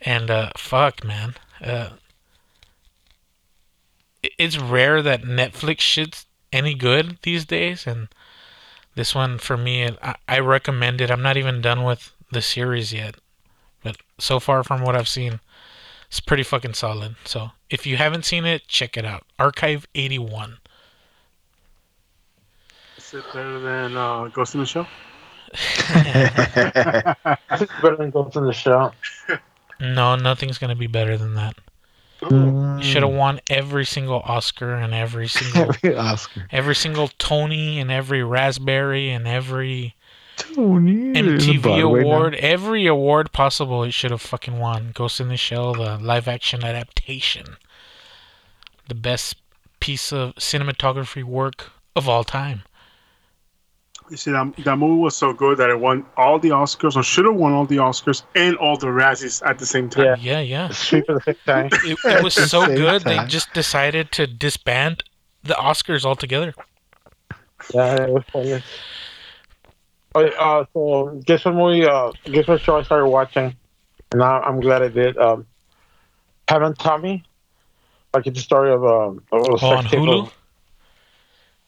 [0.00, 1.34] And uh fuck man.
[1.62, 1.90] Uh
[4.22, 8.08] it's rare that Netflix shit's any good these days and
[8.94, 11.10] this one for me I, I recommend it.
[11.10, 13.16] I'm not even done with the series yet.
[13.82, 15.40] But so far from what I've seen,
[16.08, 17.16] it's pretty fucking solid.
[17.24, 19.24] So if you haven't seen it, check it out.
[19.38, 20.58] Archive 81.
[22.96, 24.86] Is it better than uh, Ghost in the Shell?
[27.80, 28.94] Better than Ghost in the Shell.
[29.80, 31.56] No, nothing's gonna be better than that.
[32.20, 32.82] Mm.
[32.82, 36.46] Should have won every single Oscar and every single Every Oscar.
[36.50, 39.94] every single Tony and every Raspberry and every
[40.36, 41.12] Tony.
[41.14, 43.84] MTV award, every award possible.
[43.84, 44.90] It should have fucking won.
[44.94, 47.56] Ghost in the Shell, the live action adaptation,
[48.88, 49.36] the best
[49.80, 52.62] piece of cinematography work of all time.
[54.10, 57.02] You see, that, that movie was so good that it won all the Oscars, or
[57.02, 60.04] should have won all the Oscars and all the Razzies at the same time.
[60.04, 60.16] Yeah.
[60.18, 60.68] Yeah, yeah.
[60.68, 61.66] For the fifth time.
[61.84, 65.04] It, it was so Same good they just decided to disband
[65.42, 66.54] the Oscars altogether.
[67.74, 68.62] Yeah, it was funny.
[70.14, 71.84] Oh, uh, so guess what movie?
[71.84, 73.54] Uh, guess what show I started watching,
[74.12, 75.18] and I, I'm glad I did.
[75.18, 75.46] Um,
[76.46, 77.24] Pam and Tommy.
[78.14, 80.22] Like it's a story of um of a Oh, on tape Hulu?
[80.22, 80.34] of-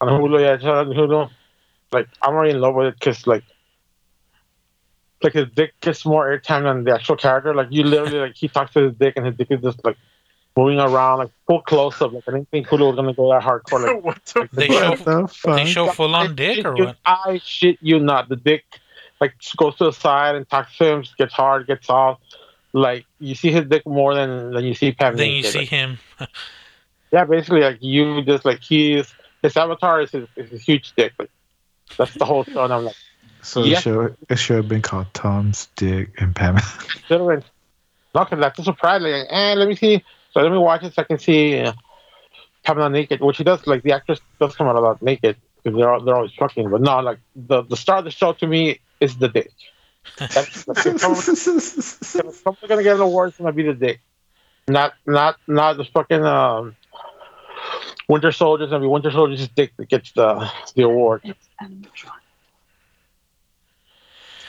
[0.01, 1.31] On Hulu, yeah, it's on Hulu.
[1.93, 3.43] Like I'm already in love with it because like,
[5.23, 7.55] like his dick gets more airtime than the actual character.
[7.55, 9.97] Like you literally like he talks to his dick and his dick is just like
[10.57, 12.13] moving around like full close up.
[12.13, 13.87] Like I didn't think Hulu was gonna go that hardcore.
[13.95, 14.99] Like what the They fuck?
[14.99, 15.57] show the fuck?
[15.57, 16.97] they show full on dick or what?
[17.05, 18.29] I shit you not.
[18.29, 18.65] The dick
[19.21, 22.23] like goes to the side and talks to him, gets hard, gets soft.
[22.73, 25.17] Like you see his dick more than than you see Pam.
[25.17, 25.51] Then you naked.
[25.53, 25.99] see Like, him.
[27.13, 29.13] yeah, basically like you just like he's
[29.43, 31.13] his avatar is his, is his huge dick.
[31.19, 31.31] Like
[31.99, 32.65] that's the whole show.
[32.65, 32.97] And I'm like,
[33.43, 33.79] So Yeah.
[33.79, 36.57] it should it should have been called Tom's Dick and Pam.
[37.09, 37.45] children.
[38.15, 39.03] Not because that's a surprise.
[39.03, 40.03] Like, eh, let me see.
[40.33, 41.73] So let me watch it so I can see uh,
[42.65, 43.67] Pamela naked, which she does.
[43.67, 46.71] Like the actress does come out a lot naked because they're all, they're always fucking.
[46.71, 49.51] But no, like the the star of the show to me is the dick.
[50.19, 54.01] That's, that's if someone's gonna get an award, it's gonna be the dick,
[54.69, 56.77] not not not the fucking um,
[58.11, 61.23] Winter Soldier's It's gonna be Winter Soldier's dick that gets the the award.
[61.25, 62.21] It's animatronic.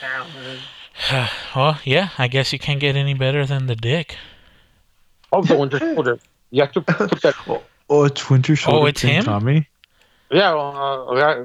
[0.00, 1.28] Damn, man.
[1.54, 4.16] well, yeah, I guess you can't get any better than the dick.
[5.32, 6.18] Oh, the Winter Soldier.
[6.50, 7.34] You have to put that.
[7.90, 8.78] oh, it's Winter Soldier.
[8.80, 9.24] Oh, it's and him?
[9.24, 9.68] Tommy.
[10.30, 11.44] Yeah, well, uh, yeah.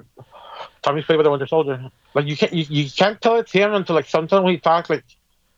[0.81, 1.89] Tommy's played by the Winter Soldier.
[2.13, 4.89] Like you can't you, you can't tell it's him until like sometimes when he talks
[4.89, 5.03] like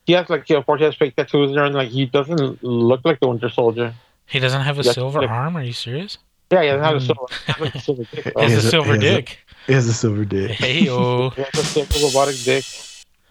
[0.06, 2.62] he has like you know, of course he has fake tattoos and like he doesn't
[2.62, 3.94] look like the Winter Soldier.
[4.26, 5.56] He doesn't have a Yeah, silver like- arm.
[5.56, 6.18] Are you serious?
[6.50, 7.06] Yeah, he doesn't a Mm.
[7.06, 8.24] silver, like a silver dick.
[8.34, 8.42] though.
[8.42, 9.38] It's a has a- silver he dick.
[9.68, 10.50] It has a silver dick.
[10.50, 11.30] Hey, oh.
[11.30, 12.64] He has a silver robotic dick.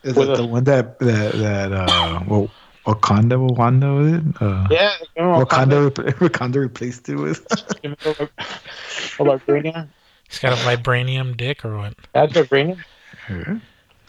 [0.04, 2.50] Is With that a- the one that that that uh well,
[2.86, 4.42] Wakanda Wakanda was it?
[4.42, 7.46] Uh, Yeah, you know, Wakanda Wakanda, Wakanda replaced it with.
[9.20, 9.90] Oh, vibranium.
[10.30, 11.96] He's got a vibranium dick or what?
[12.14, 12.80] That's vibranium.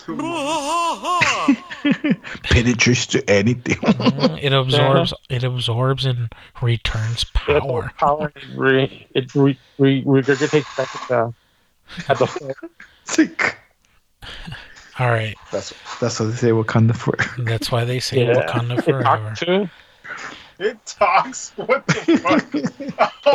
[2.42, 3.76] Penetrates to anything.
[3.76, 5.14] Mm, It absorbs.
[5.28, 6.28] It absorbs and
[6.62, 7.90] returns Yeah, power.
[7.98, 8.32] power.
[8.36, 11.34] It re, it re, re, regurgitates back at the
[12.08, 12.54] at the floor.
[13.04, 13.56] Sick.
[14.98, 15.34] All right.
[15.50, 17.16] That's that's what they say Wakanda for.
[17.42, 18.34] That's why they say Yeah.
[18.46, 19.34] Wakanda It forever.
[19.34, 19.70] talks.
[20.58, 21.52] It talks.
[21.56, 22.54] What the fuck?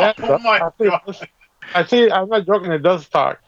[0.00, 1.28] Yeah, oh my I think- god.
[1.74, 2.08] I see.
[2.10, 2.70] I'm not joking.
[2.70, 3.40] It does talk.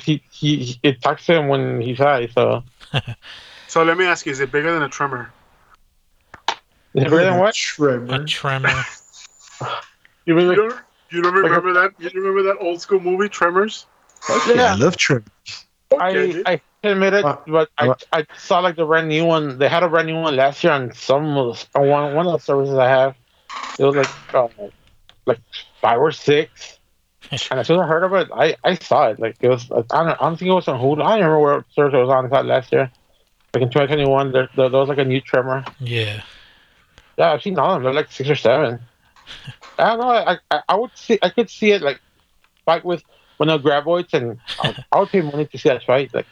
[0.00, 0.56] He he.
[0.64, 2.26] he- It talks to him when he's high.
[2.28, 2.62] So
[3.66, 5.32] So let me ask you: Is it bigger than a tremor?
[6.94, 7.54] is it bigger than what?
[8.08, 8.24] A Tremor.
[8.24, 8.84] tremor.
[10.24, 10.80] You mean You like, don't,
[11.10, 11.92] you don't remember that?
[11.98, 13.86] You remember that old school movie Tremors?
[14.54, 15.26] Yeah, I love Tremors.
[15.92, 19.58] Okay, I I admit it, Uh, but I I saw like the brand new one.
[19.58, 22.26] They had a brand new one last year on some of the- on one one
[22.26, 23.16] of the services I have.
[23.78, 24.48] It was like uh,
[25.26, 25.40] like
[25.80, 26.78] five or six.
[27.50, 29.18] And as soon as I heard of it, I, I saw it.
[29.18, 31.02] Like it was, I don't, I don't think it was on Hulu.
[31.02, 32.32] I don't remember where service it was on.
[32.32, 32.90] I it last year.
[33.54, 35.64] Like in 2021, there, there, there was like a new Tremor.
[35.80, 36.22] Yeah.
[37.18, 37.84] Yeah, I've seen all of them.
[37.84, 38.80] They're like six or seven.
[39.78, 40.08] I don't know.
[40.08, 41.18] I, I I would see.
[41.22, 42.00] I could see it like
[42.64, 43.02] fight with
[43.36, 46.12] one of the graboids, and I, I would pay money to see that fight.
[46.14, 46.26] Like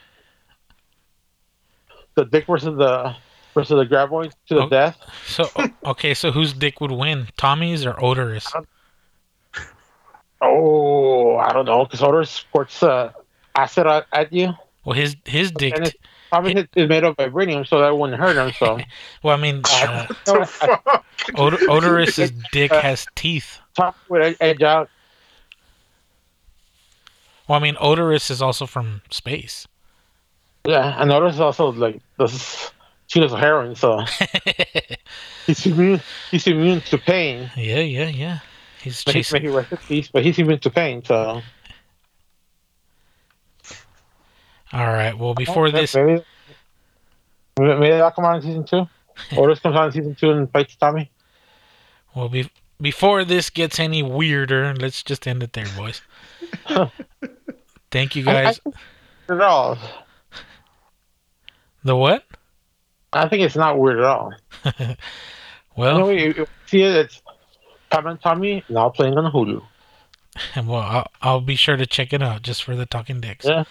[2.15, 3.15] the dick versus the
[3.55, 4.69] versus the graboid to the Oh.
[4.69, 4.99] death.
[5.27, 5.49] So
[5.85, 7.29] okay, so whose dick would win?
[7.37, 8.51] Tommy's or Odorous?
[10.41, 13.13] Oh, I don't know, because Odor squirts uh,
[13.55, 14.55] acid at, at you.
[14.85, 15.75] Well, his his dick.
[15.77, 15.97] And it's
[16.31, 18.53] probably is is made of vibranium, so that wouldn't hurt him.
[18.59, 18.79] So
[19.23, 21.05] Well, I mean, uh, The fuck?
[21.35, 23.59] Od- Odorous's dick has teeth.
[23.75, 24.89] top would ed- edge out.
[27.49, 29.67] Well, I mean, Odorous is also from space.
[30.65, 32.71] Yeah, and Odor is also like this.
[33.09, 34.05] She does heroin, so
[35.47, 36.01] he's immune.
[36.31, 37.51] He's immune to pain.
[37.57, 38.39] yeah, yeah, yeah.
[38.83, 39.43] He's he, may chasing.
[39.43, 41.05] he in peace, but he's immune to pain.
[41.05, 41.43] So
[44.73, 45.17] All right.
[45.17, 46.23] Well, before Yeah, this, maybe
[47.59, 48.87] maybe that'll come out in season two.
[49.37, 51.11] Orders comes out in season two and fights Tommy.
[52.15, 52.49] well, be,
[52.81, 56.01] before this gets any weirder, let's just end it there, boys.
[57.91, 58.61] Thank you I, I guys.
[59.29, 59.77] at all.
[61.85, 62.25] The what?
[63.13, 64.33] I think it's not weird at all.
[65.77, 66.95] Well, you know, see it.
[66.97, 67.23] It's
[67.91, 69.63] Pam and Tommy now playing on Hulu.
[70.67, 73.45] well, I'll, I'll be sure to check it out just for the talking dicks.
[73.47, 73.65] Yeah.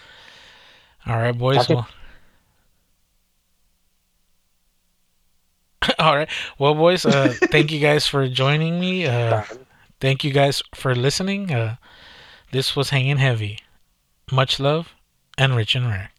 [1.06, 1.66] All right, boys.
[1.66, 1.88] Talking- Well,
[5.98, 6.28] all right.
[6.58, 7.06] Well, boys.
[7.06, 9.06] Uh, thank you guys for joining me.
[9.06, 9.42] Uh,
[10.00, 11.52] thank you guys for listening.
[11.52, 11.76] Uh,
[12.52, 13.58] this was hanging heavy.
[14.30, 14.94] Much love
[15.38, 16.10] and Rich and Rare.